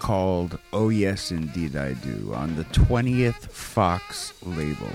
called 0.00 0.58
Oh 0.72 0.88
Yes 0.88 1.30
Indeed 1.30 1.76
I 1.76 1.92
Do 1.92 2.32
on 2.34 2.56
the 2.56 2.64
20th 2.64 3.48
Fox 3.48 4.32
label. 4.42 4.90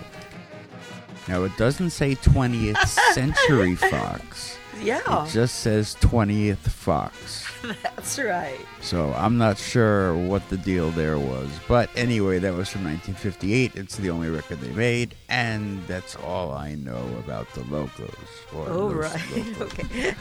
Now 1.30 1.44
it 1.44 1.56
doesn't 1.58 1.91
say 1.91 2.16
20th 2.16 2.86
Century 3.14 3.76
Fox. 3.78 4.58
Yeah, 4.82 5.26
It 5.26 5.30
just 5.30 5.60
says 5.62 5.95
20th 6.02 6.58
Fox. 6.58 7.45
that's 7.84 8.18
right. 8.20 8.60
So 8.82 9.14
I'm 9.14 9.38
not 9.38 9.58
sure 9.58 10.16
what 10.16 10.48
the 10.50 10.58
deal 10.58 10.92
there 10.92 11.20
was. 11.20 11.50
But 11.68 11.90
anyway, 11.96 12.40
that 12.40 12.54
was 12.54 12.70
from 12.70 12.84
1958. 12.86 13.76
It's 13.76 13.98
the 13.98 14.10
only 14.10 14.30
record 14.30 14.60
they 14.60 14.72
made, 14.72 15.16
and 15.30 15.86
that's 15.88 16.16
all 16.16 16.52
I 16.52 16.76
know 16.76 17.06
about 17.20 17.52
the 17.54 17.64
Locos. 17.66 18.16
Oh, 18.54 18.92
right. 18.92 19.36
Locos. 19.60 19.62
okay. 19.62 20.16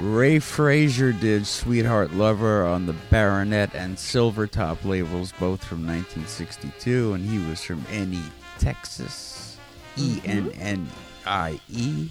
Ray 0.00 0.38
Frazier 0.38 1.12
did 1.12 1.46
Sweetheart 1.46 2.12
Lover 2.12 2.66
on 2.66 2.86
the 2.86 2.94
Baronet 3.10 3.74
and 3.74 3.96
Silvertop 3.96 4.84
labels, 4.84 5.32
both 5.38 5.62
from 5.64 5.86
1962, 5.86 7.12
and 7.14 7.24
he 7.28 7.38
was 7.48 7.62
from 7.62 7.84
Ennie, 7.90 8.20
Texas. 8.58 9.56
Mm-hmm. 9.96 10.02
E 10.02 10.22
N 10.24 10.50
N 10.52 10.88
I 11.26 11.60
E, 11.68 12.08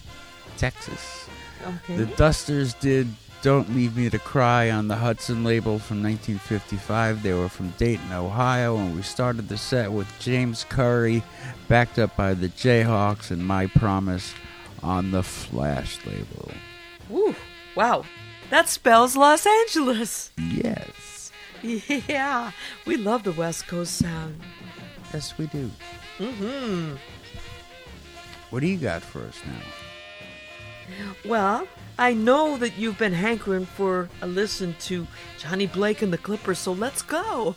Texas. 0.58 1.28
Okay. 1.66 1.98
The 1.98 2.06
Dusters 2.16 2.74
did 2.76 3.08
Don't 3.42 3.74
Leave 3.74 3.98
Me 3.98 4.08
to 4.10 4.20
Cry 4.20 4.70
on 4.70 4.88
the 4.88 4.96
Hudson 4.96 5.44
label 5.44 5.80
from 5.80 6.04
1955. 6.04 7.24
They 7.24 7.34
were 7.34 7.50
from 7.50 7.74
Dayton, 7.80 8.12
Ohio, 8.12 8.78
and 8.78 8.96
we 8.96 9.02
started 9.02 9.50
the 9.50 9.58
set 9.58 9.92
with 9.92 10.08
James 10.20 10.64
Curry, 10.70 11.24
backed 11.68 11.98
up 11.98 12.16
by 12.16 12.36
the 12.36 12.50
Jayhawks 12.50 13.32
and 13.32 13.44
My 13.44 13.66
Promise 13.66 14.36
on 14.84 15.10
the 15.10 15.24
Flash 15.24 15.98
label. 16.06 16.52
Woo. 17.10 17.36
Wow. 17.76 18.06
That 18.52 18.70
spells 18.70 19.16
Los 19.16 19.48
Angeles. 19.48 20.32
Yes. 20.38 21.32
Yeah. 21.64 22.52
We 22.86 22.98
love 22.98 23.24
the 23.24 23.32
West 23.32 23.68
Coast 23.68 23.98
sound. 23.98 24.40
Yes, 25.14 25.36
we 25.38 25.48
do. 25.48 25.72
Mm-hmm. 26.20 26.96
What 28.52 28.60
do 28.60 28.68
you 28.68 28.78
got 28.78 29.02
for 29.02 29.22
us 29.22 29.42
now? 29.46 31.14
Well, 31.26 31.68
I 32.02 32.14
know 32.16 32.58
that 32.58 32.80
you've 32.80 32.98
been 32.98 33.14
hankering 33.14 33.68
for 33.68 34.10
a 34.24 34.28
listen 34.28 34.74
to 34.88 35.06
Johnny 35.38 35.68
Blake 35.68 36.02
and 36.02 36.12
the 36.12 36.18
Clippers, 36.18 36.58
so 36.58 36.72
let's 36.72 37.04
go. 37.04 37.54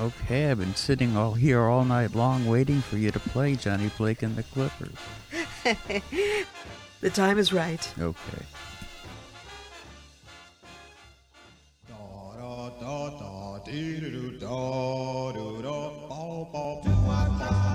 Okay, 0.00 0.50
I've 0.50 0.58
been 0.58 0.74
sitting 0.74 1.16
all 1.16 1.34
here 1.34 1.60
all 1.62 1.84
night 1.84 2.16
long 2.16 2.48
waiting 2.48 2.80
for 2.80 2.96
you 2.96 3.12
to 3.12 3.20
play 3.20 3.54
Johnny 3.54 3.88
Blake 3.96 4.24
and 4.24 4.34
the 4.34 4.42
Clippers. 4.42 4.96
The 7.02 7.10
time 7.10 7.38
is 7.38 7.52
right. 7.52 7.88
Okay. 8.00 8.42
I'm 17.38 17.65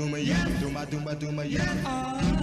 duma, 0.00 0.18
yeah. 0.18 0.48
Duma, 0.60 0.86
duma, 0.86 1.14
duma, 1.14 1.44
yeah. 1.44 2.39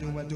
do, 0.00 0.18
I 0.18 0.24
do. 0.24 0.35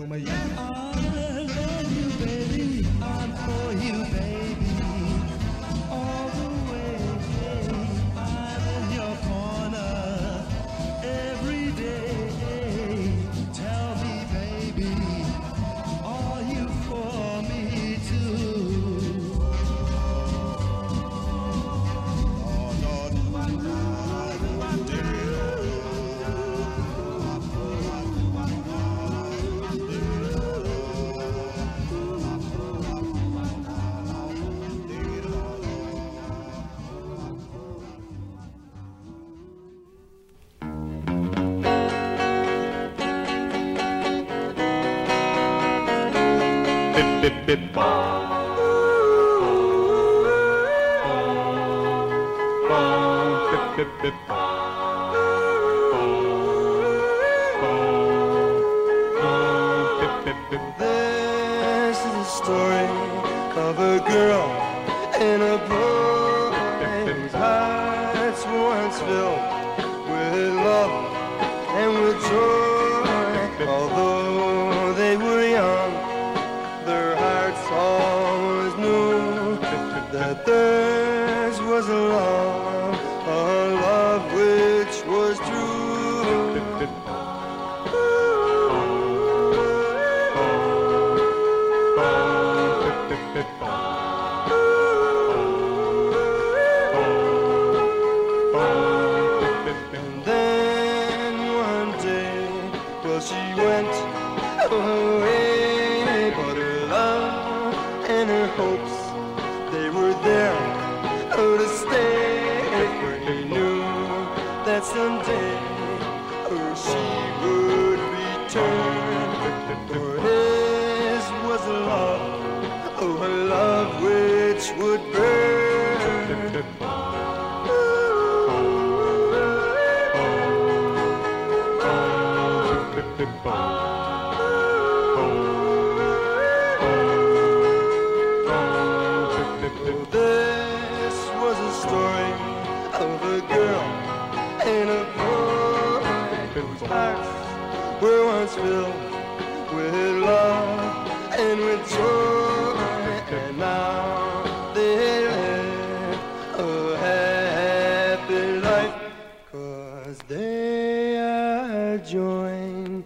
as 160.11 160.19
they 160.27 161.19
are 161.19 161.99
joined 161.99 163.05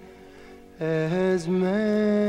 as 0.81 1.47
men. 1.47 2.24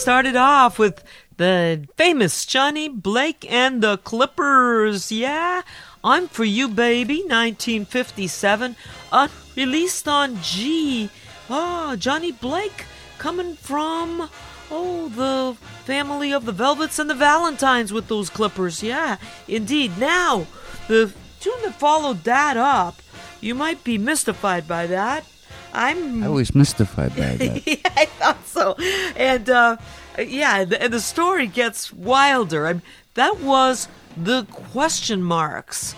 Started 0.00 0.34
off 0.34 0.78
with 0.78 1.04
the 1.36 1.86
famous 1.98 2.46
Johnny 2.46 2.88
Blake 2.88 3.44
and 3.52 3.82
the 3.82 3.98
Clippers. 3.98 5.12
Yeah, 5.12 5.60
I'm 6.02 6.26
For 6.26 6.42
You, 6.44 6.68
Baby, 6.68 7.16
1957, 7.16 8.76
uh, 9.12 9.28
released 9.54 10.08
on 10.08 10.38
G. 10.40 11.10
Ah, 11.50 11.96
Johnny 11.98 12.32
Blake 12.32 12.86
coming 13.18 13.56
from, 13.56 14.30
oh, 14.70 15.10
the 15.10 15.54
family 15.84 16.32
of 16.32 16.46
the 16.46 16.52
Velvets 16.52 16.98
and 16.98 17.10
the 17.10 17.14
Valentines 17.14 17.92
with 17.92 18.08
those 18.08 18.30
Clippers. 18.30 18.82
Yeah, 18.82 19.18
indeed. 19.46 19.98
Now, 19.98 20.46
the 20.88 21.12
tune 21.40 21.60
that 21.64 21.78
followed 21.78 22.24
that 22.24 22.56
up, 22.56 23.02
you 23.42 23.54
might 23.54 23.84
be 23.84 23.98
mystified 23.98 24.66
by 24.66 24.86
that. 24.86 25.26
I'm 25.72 26.22
I 26.22 26.28
was 26.28 26.54
mystified 26.54 27.16
by 27.16 27.36
that. 27.36 27.66
yeah, 27.66 27.92
I 27.96 28.04
thought 28.06 28.46
so. 28.46 28.74
And 29.16 29.48
uh, 29.48 29.76
yeah, 30.18 30.64
the, 30.64 30.82
and 30.82 30.92
the 30.92 31.00
story 31.00 31.46
gets 31.46 31.92
wilder. 31.92 32.66
I'm, 32.66 32.82
that 33.14 33.40
was 33.40 33.88
the 34.16 34.44
question 34.44 35.22
marks 35.22 35.94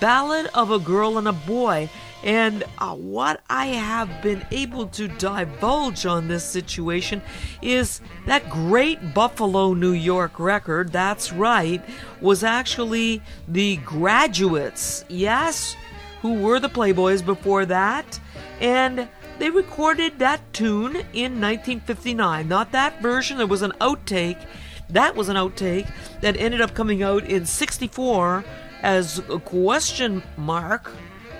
ballad 0.00 0.48
of 0.54 0.70
a 0.70 0.78
girl 0.78 1.18
and 1.18 1.28
a 1.28 1.32
boy. 1.32 1.88
And 2.22 2.64
uh, 2.78 2.94
what 2.94 3.42
I 3.50 3.66
have 3.66 4.22
been 4.22 4.46
able 4.50 4.86
to 4.88 5.08
divulge 5.08 6.06
on 6.06 6.26
this 6.26 6.42
situation 6.42 7.20
is 7.60 8.00
that 8.26 8.48
great 8.48 9.12
Buffalo, 9.12 9.74
New 9.74 9.92
York 9.92 10.40
record, 10.40 10.90
that's 10.90 11.32
right, 11.32 11.84
was 12.22 12.42
actually 12.42 13.20
the 13.46 13.76
graduates, 13.78 15.04
yes, 15.08 15.76
who 16.22 16.40
were 16.40 16.58
the 16.58 16.70
Playboys 16.70 17.24
before 17.24 17.66
that. 17.66 18.18
And 18.64 19.10
they 19.38 19.50
recorded 19.50 20.18
that 20.20 20.40
tune 20.54 20.96
in 21.12 21.38
1959. 21.38 22.48
Not 22.48 22.72
that 22.72 23.02
version, 23.02 23.36
there 23.36 23.46
was 23.46 23.60
an 23.60 23.72
outtake. 23.78 24.42
That 24.88 25.14
was 25.14 25.28
an 25.28 25.36
outtake 25.36 25.86
that 26.22 26.38
ended 26.38 26.62
up 26.62 26.72
coming 26.72 27.02
out 27.02 27.24
in 27.24 27.44
64 27.44 28.42
as 28.80 29.18
a 29.28 29.38
question 29.38 30.22
mark. 30.38 30.90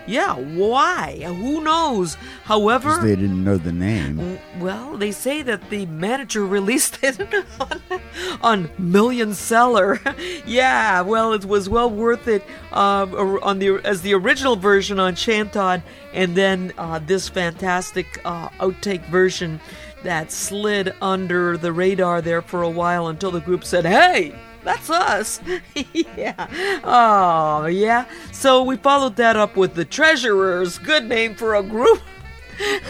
Yeah, 0.07 0.35
why? 0.35 1.23
Who 1.25 1.63
knows? 1.63 2.17
However, 2.45 2.99
they 3.01 3.17
didn't 3.17 3.43
know 3.43 3.57
the 3.57 3.73
name. 3.73 4.39
well, 4.59 4.97
they 4.99 5.13
say 5.13 5.41
that 5.43 5.71
the 5.71 5.87
manager 5.87 6.45
released 6.59 6.99
it 7.03 7.19
on, 7.59 7.83
on 8.43 8.71
Million 8.79 9.35
Seller. 9.35 10.01
yeah, 10.47 11.01
well, 11.01 11.33
it 11.33 11.45
was 11.45 11.69
well 11.69 11.89
worth 11.89 12.29
it 12.29 12.45
um, 12.73 13.15
on 13.43 13.59
the 13.59 13.81
as 13.85 14.03
the 14.03 14.15
original 14.15 14.57
version 14.57 15.01
on 15.01 15.15
Chanton, 15.15 15.83
and 16.13 16.35
then 16.35 16.73
uh, 16.77 16.99
this 16.99 17.29
fantastic 17.29 18.21
uh, 18.25 18.49
outtake 18.61 19.05
version 19.07 19.59
that 20.03 20.31
slid 20.31 20.95
under 21.01 21.57
the 21.57 21.73
radar 21.73 22.21
there 22.21 22.43
for 22.43 22.63
a 22.63 22.69
while 22.69 23.09
until 23.09 23.31
the 23.31 23.41
group 23.41 23.65
said, 23.65 23.87
"Hey." 23.87 24.35
That's 24.65 24.91
us. 24.91 25.41
yeah. 26.17 26.81
Oh, 26.83 27.67
yeah. 27.67 28.07
So 28.33 28.63
we 28.63 28.77
followed 28.77 29.17
that 29.17 29.37
up 29.37 29.57
with 29.57 29.75
the 29.75 29.85
Treasurers. 29.85 30.79
Good 30.79 31.05
name 31.05 31.35
for 31.35 31.55
a 31.55 31.63
group. 31.63 32.01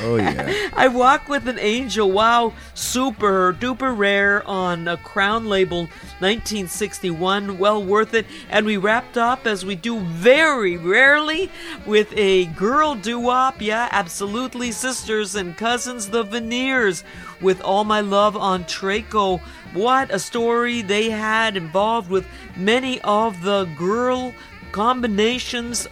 Oh 0.02 0.16
yeah. 0.16 0.70
I 0.74 0.88
Walk 0.88 1.28
with 1.28 1.48
an 1.48 1.58
Angel. 1.58 2.10
Wow, 2.10 2.52
super 2.74 3.52
duper 3.52 3.96
rare 3.96 4.46
on 4.46 4.86
a 4.88 4.96
Crown 4.96 5.46
label 5.46 5.82
1961. 6.20 7.58
Well 7.58 7.82
worth 7.82 8.14
it. 8.14 8.26
And 8.50 8.66
we 8.66 8.76
wrapped 8.76 9.16
up 9.16 9.46
as 9.46 9.64
we 9.64 9.74
do 9.74 10.00
very 10.00 10.76
rarely 10.76 11.50
with 11.86 12.12
a 12.16 12.46
girl 12.46 12.94
doo 12.94 13.18
wop. 13.18 13.60
Yeah, 13.60 13.88
absolutely. 13.90 14.72
Sisters 14.72 15.34
and 15.34 15.56
cousins, 15.56 16.10
the 16.10 16.22
Veneers, 16.22 17.04
with 17.44 17.60
All 17.60 17.84
My 17.84 18.00
Love 18.00 18.36
on 18.36 18.64
Traco. 18.64 19.38
What 19.74 20.10
a 20.10 20.18
story 20.18 20.80
they 20.80 21.10
had 21.10 21.56
involved 21.56 22.10
with 22.10 22.26
many 22.56 23.00
of 23.02 23.42
the 23.42 23.66
girl 23.76 24.34
combinations 24.72 25.86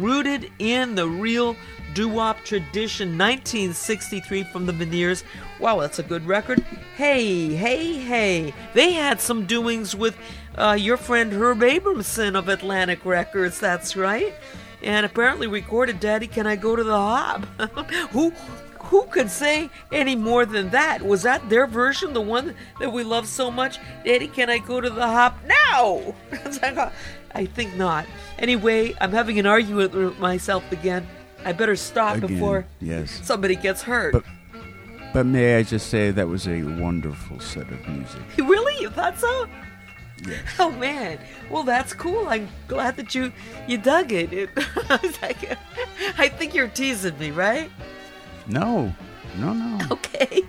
rooted 0.00 0.50
in 0.58 0.94
the 0.94 1.06
real 1.06 1.54
doo-wop 1.92 2.42
tradition. 2.42 3.18
1963 3.18 4.44
from 4.44 4.64
the 4.66 4.72
veneers. 4.72 5.24
Wow 5.60 5.80
that's 5.80 5.98
a 5.98 6.02
good 6.02 6.26
record. 6.26 6.60
Hey 6.96 7.54
hey 7.54 7.92
hey. 7.98 8.54
They 8.72 8.92
had 8.94 9.20
some 9.20 9.44
doings 9.44 9.94
with 9.94 10.16
uh, 10.56 10.76
your 10.80 10.96
friend 10.96 11.32
herb 11.32 11.60
abramson 11.60 12.34
of 12.34 12.48
atlantic 12.48 13.04
records 13.04 13.60
that's 13.60 13.94
right. 13.94 14.34
And 14.82 15.04
apparently 15.04 15.46
recorded 15.46 16.00
daddy 16.00 16.26
can 16.26 16.46
i 16.46 16.56
go 16.56 16.74
to 16.74 16.82
the 16.82 16.96
hop 16.96 17.44
who 18.10 18.32
who 18.94 19.06
could 19.06 19.28
say 19.28 19.70
any 19.90 20.14
more 20.14 20.46
than 20.46 20.70
that? 20.70 21.02
Was 21.02 21.24
that 21.24 21.48
their 21.50 21.66
version, 21.66 22.12
the 22.12 22.20
one 22.20 22.54
that 22.78 22.92
we 22.92 23.02
love 23.02 23.26
so 23.26 23.50
much? 23.50 23.80
Daddy, 24.04 24.28
can 24.28 24.48
I 24.48 24.58
go 24.58 24.80
to 24.80 24.88
the 24.88 25.04
hop 25.04 25.36
now? 25.48 26.14
I 27.34 27.44
think 27.46 27.74
not. 27.74 28.06
Anyway, 28.38 28.94
I'm 29.00 29.10
having 29.10 29.40
an 29.40 29.46
argument 29.46 29.94
with 29.94 30.16
myself 30.20 30.70
again. 30.70 31.08
I 31.44 31.50
better 31.50 31.74
stop 31.74 32.18
Again, 32.18 32.28
before 32.28 32.66
yes. 32.80 33.20
somebody 33.24 33.56
gets 33.56 33.82
hurt. 33.82 34.12
But 34.12 34.22
but 35.12 35.26
may 35.26 35.56
I 35.56 35.64
just 35.64 35.88
say 35.88 36.12
that 36.12 36.28
was 36.28 36.46
a 36.46 36.62
wonderful 36.62 37.40
set 37.40 37.68
of 37.72 37.88
music. 37.88 38.22
really? 38.38 38.80
You 38.80 38.90
thought 38.90 39.18
so? 39.18 39.48
Yes. 40.24 40.40
Oh 40.60 40.70
man. 40.70 41.18
Well, 41.50 41.64
that's 41.64 41.94
cool. 41.94 42.28
I'm 42.28 42.48
glad 42.68 42.96
that 42.98 43.12
you 43.12 43.32
you 43.66 43.76
dug 43.76 44.12
it. 44.12 44.32
it 44.32 44.50
I, 44.56 45.16
like, 45.20 45.58
I 46.16 46.28
think 46.28 46.54
you're 46.54 46.68
teasing 46.68 47.18
me, 47.18 47.32
right? 47.32 47.72
No, 48.46 48.94
no, 49.38 49.52
no. 49.52 49.78
Okay. 49.90 50.42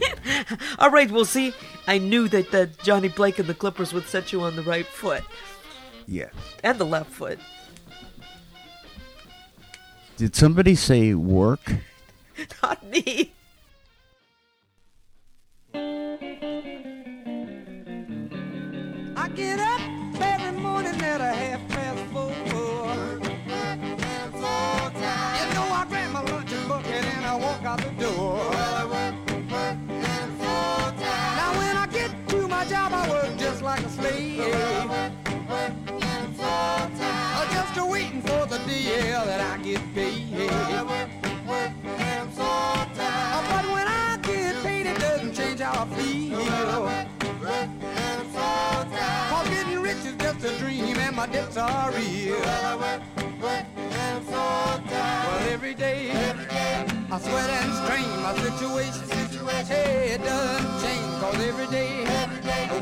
All 0.80 0.90
right. 0.92 1.10
Well, 1.10 1.26
see, 1.26 1.54
I 1.88 1.98
knew 1.98 2.28
that 2.30 2.52
that 2.52 2.78
Johnny 2.84 3.08
Blake 3.10 3.40
and 3.40 3.48
the 3.48 3.54
Clippers 3.54 3.94
would 3.94 4.08
set 4.08 4.32
you 4.32 4.42
on 4.42 4.56
the 4.56 4.62
right 4.64 4.86
foot 4.86 5.24
Yes. 6.08 6.32
and 6.64 6.78
the 6.78 6.86
left 6.86 7.10
foot. 7.12 7.40
Did 10.18 10.36
somebody 10.36 10.76
say 10.76 11.14
work? 11.14 11.60
Not 12.64 12.86
me. 12.88 13.32
I 19.18 19.30
get 19.36 19.60
up 19.60 20.22
every 20.22 20.60
morning 20.62 21.02
at 21.02 21.22
a 21.22 21.34
half 21.34 21.75
and 27.80 27.92
I 27.92 28.86
walk 28.86 29.00
out 29.02 29.38
the 29.38 29.44
door. 29.52 30.92
Now 31.38 31.58
when 31.60 31.78
I 31.78 31.88
get 31.92 32.12
to 32.30 32.48
my 32.48 32.66
job, 32.66 32.92
I 32.94 33.10
work 33.10 33.38
just 33.38 33.62
like 33.62 33.82
a 33.82 33.90
slave. 33.90 34.40
Uh, 36.40 37.52
Just 37.52 37.78
a 37.78 37.86
waiting 37.86 38.22
for 38.22 38.46
the 38.46 38.58
day 38.68 39.12
that 39.12 39.42
I 39.42 39.58
get 39.64 39.82
paid. 39.94 40.50
Uh, 40.50 40.86
But 43.50 43.66
when 43.72 43.88
I 43.88 44.18
get 44.24 44.56
paid, 44.64 44.86
it 44.86 45.00
doesn't 45.00 45.34
change 45.34 45.60
how 45.62 45.84
I 45.84 45.96
feel. 45.96 46.38
Cause 46.38 46.48
getting 46.50 47.15
rich 49.86 50.06
is 50.06 50.16
just 50.16 50.44
a 50.44 50.52
dream 50.58 50.98
and 50.98 51.16
my 51.16 51.28
debts 51.28 51.58
are 51.58 51.92
real. 51.92 52.40
Well, 52.42 52.82
every 55.54 55.76
day, 55.76 56.10
every 56.10 56.46
day, 56.46 56.86
I 57.12 57.20
sweat 57.20 57.50
and 57.60 57.72
strain 57.82 58.10
my 58.26 58.34
situation. 58.46 59.06
situation. 59.06 59.76
Hey, 59.76 60.14
it 60.16 60.22
doesn't 60.24 60.82
change 60.84 61.12
cause 61.22 61.40
every 61.50 61.68
day, 61.68 62.04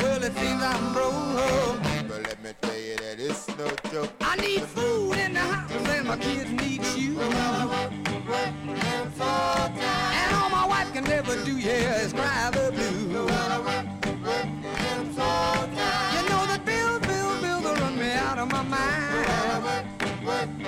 well, 0.01 0.23
it 0.23 0.34
seems 0.39 0.63
I'm 0.63 0.93
broke. 0.93 1.81
But 2.09 2.21
let 2.27 2.39
me 2.43 2.51
tell 2.61 2.80
you 2.88 2.95
that 3.03 3.19
it's 3.19 3.47
no 3.59 3.67
joke. 3.91 4.11
I 4.21 4.35
need 4.38 4.63
food 4.63 5.17
in 5.17 5.34
the 5.34 5.41
house 5.41 5.89
and 5.89 6.07
my 6.07 6.17
kids 6.17 6.51
need 6.51 6.81
shoes. 6.85 7.17
And 10.19 10.30
all 10.39 10.49
my 10.49 10.65
wife 10.73 10.93
can 10.93 11.05
ever 11.11 11.35
do, 11.43 11.57
yeah, 11.57 12.05
is 12.05 12.13
cry 12.13 12.49
the 12.51 12.71
blues. 12.71 13.01
You 13.01 13.07
know 13.09 13.25
that 13.25 13.53
out 18.74 19.58
of 19.58 19.64
my 19.64 19.84
mind. 20.30 20.60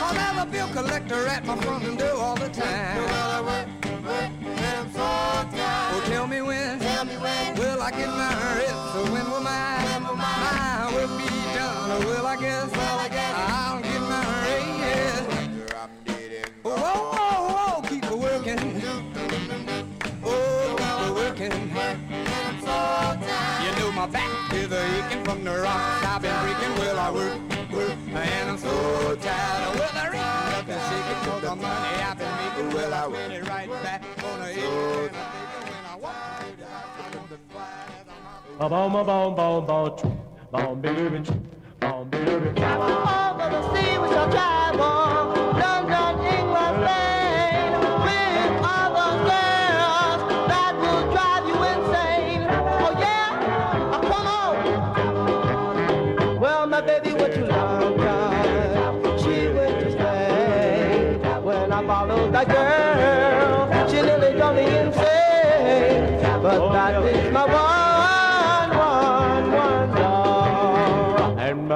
Cause 0.00 0.42
a 0.42 0.46
bill 0.50 0.68
collector 0.68 1.26
at 1.26 1.44
my 1.44 1.56
front 1.56 1.84
and 1.84 1.98
door 1.98 2.14
all 2.14 2.36
the 2.36 2.48
time. 2.48 2.98
Oh, 5.00 6.02
tell 6.06 6.26
me 6.26 6.40
when, 6.42 6.78
tell 6.78 7.04
me 7.04 7.16
when, 7.16 7.54
will 7.56 7.82
I 7.82 7.90
get 7.90 8.08
my 8.08 8.34
rest? 8.56 8.92
So 8.92 9.04
when 9.12 9.30
will 9.30 9.40
my, 9.40 9.98
my 10.00 10.90
work 10.94 11.10
be 11.18 11.28
done? 11.54 11.90
Or 11.90 12.00
will 12.06 12.26
I 12.26 12.36
guess, 12.36 12.72
I'll 12.74 13.80
get 13.82 14.00
my 14.00 14.24
raise? 14.44 15.26
Oh, 16.64 16.70
whoa, 16.76 16.98
whoa, 17.14 17.80
whoa, 17.80 17.88
keep 17.88 18.04
working. 18.10 18.82
Oh, 20.24 20.76
keep 20.78 21.08
a 21.08 21.12
working. 21.14 21.52
You 23.64 23.70
know 23.80 23.92
my 23.92 24.06
back 24.06 24.37
is 24.70 25.04
aching 25.04 25.24
from 25.24 25.44
the 25.44 25.50
rocks 25.50 26.04
I've 26.04 26.22
been 26.22 26.40
breaking. 26.42 26.74
Well, 26.78 26.98
I 26.98 27.10
work, 27.10 27.72
work, 27.72 27.96
and 28.08 28.50
I'm 28.50 28.58
so 28.58 29.16
tired. 29.16 29.78
Well, 29.78 29.90
I 29.94 30.08
reach 30.08 30.56
up 30.56 30.68
and 30.68 30.82
shake 30.88 31.08
it 31.12 31.18
for 31.24 31.40
the 31.40 31.56
money 31.56 32.02
I've 32.02 32.18
been 32.18 32.36
making. 32.36 32.76
Well, 32.76 32.94
I 32.94 33.06
win 33.06 33.30
it 33.32 33.48
right 33.48 33.70
back 33.82 34.02
on 34.24 34.40
the 34.40 34.50
edge. 34.52 35.12
Ba 38.58 38.68
bom 38.68 38.92
ba 38.92 39.04
bom 39.04 39.34
bom 39.34 39.66
bom 39.66 39.96
choo. 39.96 40.12
Bom 40.50 40.80
baby 40.80 41.22
choo. 41.22 41.40
Bom 41.80 42.08
baby. 42.10 42.50
Travel 42.56 42.90
over 42.90 43.50
the 43.54 43.62
sea 43.74 43.98
we 43.98 44.08
shall 44.08 44.30
travel. 44.30 45.18
London, 45.62 46.16
England, 46.26 46.84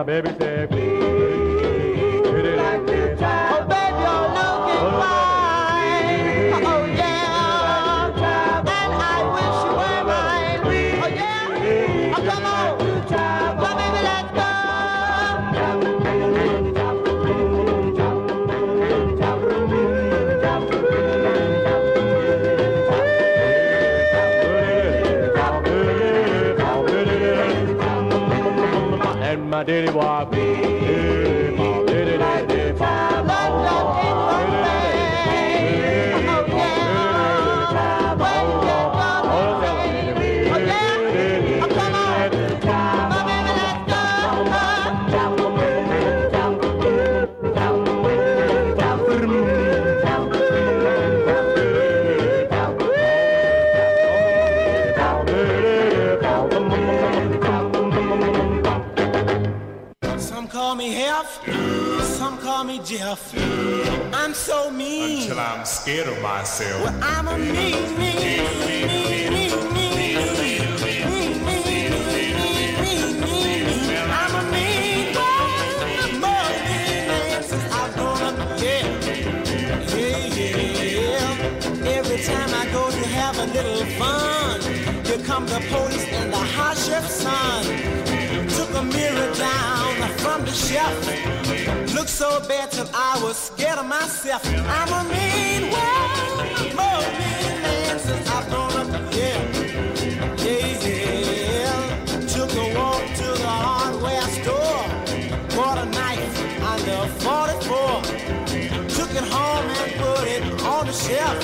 baby 0.05 0.35
said, 0.39 0.72
I'm 67.03 67.27
a 67.27 67.37
mean 67.39 67.99
man. 67.99 68.23
I'm 74.13 74.35
a 74.37 74.43
up. 78.23 78.61
Yeah, 78.63 78.87
yeah, 79.97 80.57
yeah. 80.87 81.99
Every 81.99 82.19
time 82.23 82.51
I 82.55 82.69
go 82.73 82.89
to 82.89 83.09
have 83.09 83.39
a 83.39 83.47
little 83.47 83.85
fun, 83.99 84.61
here 85.05 85.19
come 85.27 85.47
the 85.47 85.61
police 85.69 86.07
and 86.13 86.33
the 86.33 86.37
hot 86.37 86.77
chef's 86.77 87.15
son. 87.15 87.65
Took 88.51 88.73
a 88.77 88.85
mirror 88.85 89.35
down 89.35 90.09
from 90.19 90.45
the 90.45 90.53
shelf. 90.53 91.93
Looked 91.93 92.09
so 92.09 92.39
bad 92.47 92.71
till 92.71 92.89
I 92.95 93.19
was 93.21 93.42
scared 93.63 93.79
of 93.79 93.87
myself. 93.87 94.43
I'm 94.45 94.89
a 94.89 95.03
mean 95.09 95.71
one, 95.71 96.75
more 96.75 97.03
mean 97.19 97.63
man 97.63 97.97
since 97.97 98.29
I've 98.29 98.49
grown 98.51 98.73
up. 98.81 98.89
Yeah, 99.15 99.39
yeah, 100.43 100.89
yeah. 100.89 102.27
Took 102.35 102.53
a 102.55 102.67
walk 102.77 103.05
to 103.21 103.29
the 103.45 103.55
hardware 103.67 104.29
store. 104.39 104.83
Bought 105.55 105.79
a 105.79 105.87
knife 105.97 106.35
under 106.73 107.07
44. 107.23 108.03
Took 108.97 109.11
it 109.21 109.27
home 109.37 109.67
and 109.79 109.93
put 110.03 110.27
it 110.27 110.43
on 110.63 110.87
the 110.87 110.93
shelf. 110.93 111.39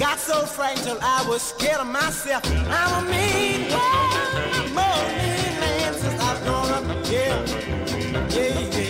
Got 0.00 0.18
so 0.18 0.46
frightened 0.46 0.86
till 0.86 0.98
I 1.02 1.26
was 1.28 1.42
scared 1.42 1.80
of 1.80 1.88
myself. 1.88 2.42
I'm 2.46 3.04
a 3.04 3.10
mean 3.10 3.70
one, 3.70 4.74
more 4.78 5.02
mean 5.18 5.52
man 5.60 5.92
since 5.92 6.18
I've 6.22 6.42
grown 6.44 6.70
up. 6.76 6.84
Yeah, 7.12 7.44
yeah, 8.30 8.78
yeah. 8.78 8.87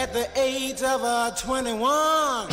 At 0.00 0.14
the 0.14 0.26
age 0.34 0.80
of 0.82 1.04
uh, 1.04 1.30
21, 1.32 2.48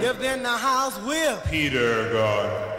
lived 0.00 0.22
in 0.22 0.42
the 0.42 0.48
house 0.48 0.98
with 1.02 1.46
Peter 1.50 2.10
God. 2.10 2.78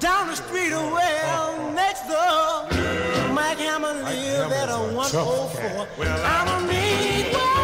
down 0.00 0.28
the 0.28 0.34
street, 0.34 0.70
well, 0.70 1.72
next 1.74 2.08
door. 2.08 3.34
Mike 3.34 3.58
Hammond 3.58 4.04
lived 4.04 4.52
at 4.54 4.70
a 4.70 4.94
104. 4.96 5.86
Well, 5.98 6.24
I 6.24 6.44
don't 6.46 6.66
mean 6.66 7.34
one, 7.34 7.61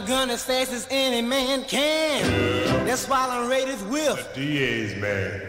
my 0.00 0.06
gun 0.06 0.28
as 0.28 0.44
fast 0.44 0.72
as 0.72 0.86
any 0.90 1.22
man 1.26 1.64
can. 1.64 2.22
That's 2.84 3.08
why 3.08 3.28
I'm 3.30 3.48
rated 3.48 3.80
with. 3.88 4.28
DA's 4.34 4.94
man. 4.96 5.40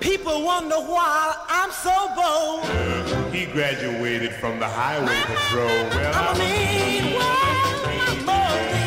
People 0.00 0.42
wonder 0.42 0.74
why 0.74 1.32
I'm 1.48 1.70
so 1.70 1.94
bold. 2.16 3.32
He 3.32 3.46
graduated 3.46 4.32
from 4.32 4.58
the 4.58 4.66
highway 4.66 5.14
patrol. 5.26 5.66
Well, 5.66 6.12
I'm 6.16 6.34
a 6.34 6.38
mean 6.40 7.14
one, 7.14 8.26
more 8.26 8.72
mean 8.72 8.85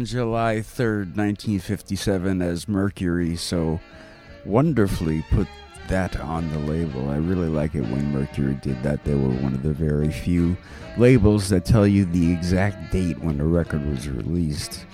on 0.00 0.06
July 0.06 0.56
3rd, 0.60 1.14
1957, 1.14 2.40
as 2.40 2.66
Mercury, 2.66 3.36
so 3.36 3.78
wonderfully 4.46 5.22
put 5.30 5.46
that 5.88 6.18
on 6.20 6.50
the 6.52 6.58
label. 6.60 7.10
I 7.10 7.16
really 7.16 7.48
like 7.48 7.74
it 7.74 7.82
when 7.82 8.10
Mercury 8.10 8.54
did 8.62 8.82
that. 8.82 9.04
They 9.04 9.14
were 9.14 9.28
one 9.28 9.52
of 9.52 9.62
the 9.62 9.74
very 9.74 10.10
few 10.10 10.56
labels 10.96 11.50
that 11.50 11.66
tell 11.66 11.86
you 11.86 12.06
the 12.06 12.32
exact 12.32 12.90
date 12.90 13.18
when 13.18 13.40
a 13.40 13.44
record 13.44 13.86
was 13.86 14.08
released. 14.08 14.86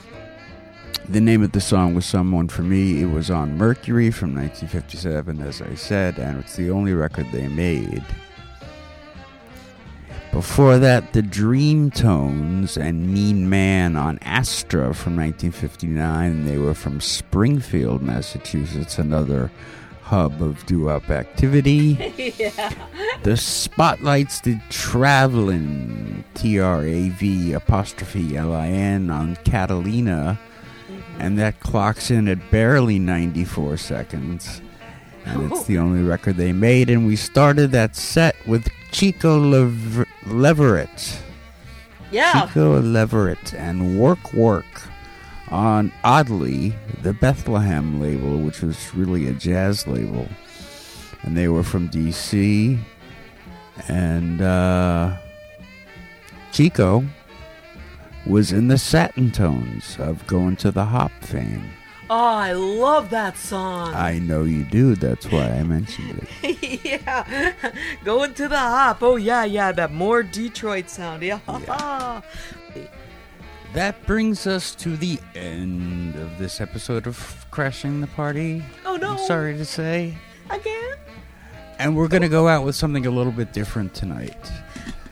The 1.08 1.20
name 1.20 1.44
of 1.44 1.52
the 1.52 1.60
song 1.60 1.94
was 1.94 2.04
Someone 2.04 2.48
for 2.48 2.62
Me. 2.62 3.00
It 3.00 3.06
was 3.06 3.30
on 3.30 3.56
Mercury 3.56 4.10
from 4.10 4.34
1957, 4.34 5.40
as 5.40 5.62
I 5.62 5.76
said, 5.76 6.18
and 6.18 6.40
it's 6.40 6.56
the 6.56 6.70
only 6.70 6.94
record 6.94 7.26
they 7.30 7.46
made. 7.46 8.04
Before 10.36 10.76
that, 10.76 11.14
the 11.14 11.22
Dream 11.22 11.90
Tones 11.90 12.76
and 12.76 13.10
Mean 13.10 13.48
Man 13.48 13.96
on 13.96 14.18
Astra 14.20 14.92
from 14.92 15.16
1959. 15.16 16.44
They 16.44 16.58
were 16.58 16.74
from 16.74 17.00
Springfield, 17.00 18.02
Massachusetts, 18.02 18.98
another 18.98 19.50
hub 20.02 20.42
of 20.42 20.66
doo-wop 20.66 21.08
activity. 21.08 22.12
yeah. 22.36 22.70
The 23.22 23.38
Spotlights 23.38 24.42
did 24.42 24.60
Travelin', 24.68 26.22
T 26.34 26.60
R 26.60 26.84
A 26.84 27.08
V 27.08 27.54
apostrophe 27.54 28.36
L 28.36 28.52
I 28.52 28.68
N 28.68 29.08
on 29.08 29.36
Catalina, 29.36 30.38
mm-hmm. 30.86 31.20
and 31.20 31.38
that 31.38 31.60
clocks 31.60 32.10
in 32.10 32.28
at 32.28 32.50
barely 32.50 32.98
94 32.98 33.78
seconds. 33.78 34.60
And 35.26 35.50
it's 35.50 35.64
the 35.64 35.78
only 35.78 36.02
record 36.02 36.36
they 36.36 36.52
made, 36.52 36.88
and 36.88 37.06
we 37.06 37.16
started 37.16 37.72
that 37.72 37.96
set 37.96 38.36
with 38.46 38.68
Chico 38.92 39.38
Lever- 39.38 40.06
Leverett. 40.26 41.18
Yeah. 42.10 42.46
Chico 42.46 42.80
Leverett 42.80 43.52
and 43.54 43.98
Work 43.98 44.32
Work 44.32 44.64
on 45.48 45.92
oddly 46.04 46.74
the 47.02 47.12
Bethlehem 47.12 48.00
label, 48.00 48.38
which 48.38 48.62
was 48.62 48.94
really 48.94 49.26
a 49.28 49.32
jazz 49.32 49.86
label, 49.86 50.28
and 51.22 51.36
they 51.36 51.48
were 51.48 51.62
from 51.64 51.88
DC. 51.88 52.78
And 53.88 54.40
uh, 54.40 55.16
Chico 56.52 57.04
was 58.26 58.52
in 58.52 58.68
the 58.68 58.78
Satin 58.78 59.30
Tones 59.30 59.96
of 59.98 60.26
Going 60.26 60.56
to 60.56 60.70
the 60.70 60.84
Hop 60.84 61.12
fame. 61.20 61.70
Oh, 62.08 62.14
I 62.14 62.52
love 62.52 63.10
that 63.10 63.36
song. 63.36 63.92
I 63.94 64.20
know 64.20 64.44
you 64.44 64.62
do. 64.62 64.94
That's 64.94 65.26
why 65.26 65.50
I 65.50 65.64
mentioned 65.64 66.28
it. 66.42 66.84
yeah. 66.84 67.52
Going 68.04 68.32
to 68.34 68.46
the 68.46 68.58
hop. 68.58 69.02
Oh, 69.02 69.16
yeah, 69.16 69.44
yeah. 69.44 69.72
That 69.72 69.92
more 69.92 70.22
Detroit 70.22 70.88
sound. 70.88 71.22
Yeah. 71.22 71.40
That 73.72 74.06
brings 74.06 74.46
us 74.46 74.74
to 74.76 74.96
the 74.96 75.18
end 75.34 76.14
of 76.14 76.38
this 76.38 76.62
episode 76.62 77.06
of 77.06 77.44
Crashing 77.50 78.00
the 78.00 78.06
Party. 78.06 78.64
Oh, 78.86 78.96
no. 78.96 79.10
I'm 79.10 79.18
sorry 79.18 79.54
to 79.58 79.66
say. 79.66 80.16
Again? 80.48 80.94
And 81.78 81.94
we're 81.94 82.08
going 82.08 82.22
to 82.22 82.30
go 82.30 82.48
out 82.48 82.64
with 82.64 82.74
something 82.74 83.04
a 83.04 83.10
little 83.10 83.32
bit 83.32 83.52
different 83.52 83.92
tonight. 83.92 84.50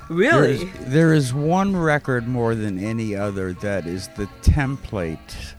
Really? 0.08 0.56
There 0.56 0.70
is, 0.80 0.86
there 0.86 1.12
is 1.12 1.34
one 1.34 1.76
record 1.76 2.26
more 2.26 2.54
than 2.54 2.78
any 2.78 3.14
other 3.14 3.52
that 3.54 3.86
is 3.86 4.08
the 4.16 4.28
template 4.40 5.54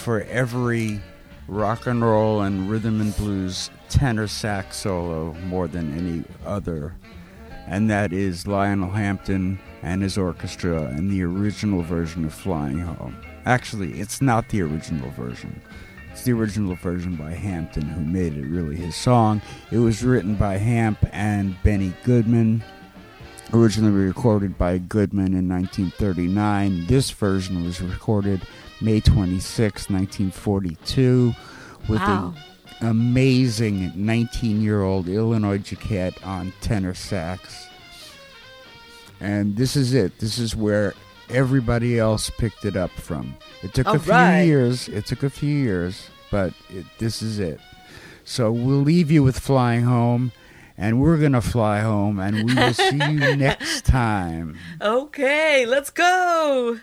for 0.00 0.22
every 0.22 0.98
rock 1.46 1.86
and 1.86 2.02
roll 2.02 2.40
and 2.40 2.70
rhythm 2.70 3.00
and 3.02 3.14
blues 3.16 3.70
tenor 3.90 4.26
sax 4.26 4.78
solo 4.78 5.34
more 5.44 5.68
than 5.68 5.96
any 5.98 6.24
other. 6.46 6.96
And 7.66 7.90
that 7.90 8.12
is 8.12 8.46
Lionel 8.46 8.90
Hampton 8.90 9.58
and 9.82 10.02
his 10.02 10.16
orchestra 10.16 10.84
and 10.84 11.10
the 11.10 11.22
original 11.22 11.82
version 11.82 12.24
of 12.24 12.32
Flying 12.32 12.78
Home. 12.78 13.16
Actually, 13.44 14.00
it's 14.00 14.22
not 14.22 14.48
the 14.48 14.62
original 14.62 15.10
version. 15.10 15.60
It's 16.10 16.24
the 16.24 16.32
original 16.32 16.74
version 16.76 17.16
by 17.16 17.32
Hampton, 17.32 17.84
who 17.84 18.00
made 18.00 18.36
it 18.36 18.46
really 18.46 18.76
his 18.76 18.96
song. 18.96 19.42
It 19.70 19.78
was 19.78 20.02
written 20.02 20.34
by 20.34 20.56
Hamp 20.56 20.98
and 21.12 21.62
Benny 21.62 21.92
Goodman, 22.04 22.64
originally 23.52 23.92
recorded 24.06 24.56
by 24.56 24.78
Goodman 24.78 25.34
in 25.34 25.48
1939. 25.48 26.86
This 26.86 27.10
version 27.10 27.64
was 27.64 27.80
recorded 27.80 28.42
May 28.80 29.00
26, 29.00 29.90
1942, 29.90 31.34
with 31.88 32.00
Wow. 32.00 32.34
an 32.80 32.86
amazing 32.88 33.92
19 33.94 34.60
year 34.62 34.82
old 34.82 35.08
Illinois 35.08 35.58
Jacquet 35.58 36.12
on 36.24 36.52
tenor 36.60 36.94
sax. 36.94 37.66
And 39.20 39.56
this 39.56 39.76
is 39.76 39.92
it. 39.92 40.18
This 40.18 40.38
is 40.38 40.56
where 40.56 40.94
everybody 41.28 41.98
else 41.98 42.30
picked 42.38 42.64
it 42.64 42.76
up 42.76 42.90
from. 42.92 43.36
It 43.62 43.74
took 43.74 43.86
All 43.86 43.96
a 43.96 43.98
few 43.98 44.12
right. 44.12 44.42
years. 44.42 44.88
It 44.88 45.06
took 45.06 45.22
a 45.22 45.30
few 45.30 45.54
years, 45.54 46.08
but 46.30 46.54
it, 46.70 46.86
this 46.98 47.20
is 47.20 47.38
it. 47.38 47.60
So 48.24 48.50
we'll 48.52 48.80
leave 48.80 49.10
you 49.10 49.22
with 49.22 49.38
Flying 49.38 49.82
Home, 49.84 50.32
and 50.80 50.98
we're 50.98 51.18
going 51.18 51.32
to 51.32 51.42
fly 51.42 51.80
home, 51.80 52.18
and 52.18 52.44
we 52.44 52.54
will 52.54 52.72
see 52.72 52.96
you 52.96 53.36
next 53.36 53.84
time. 53.84 54.56
Okay, 54.80 55.66
let's 55.66 55.90
go. 55.90 56.80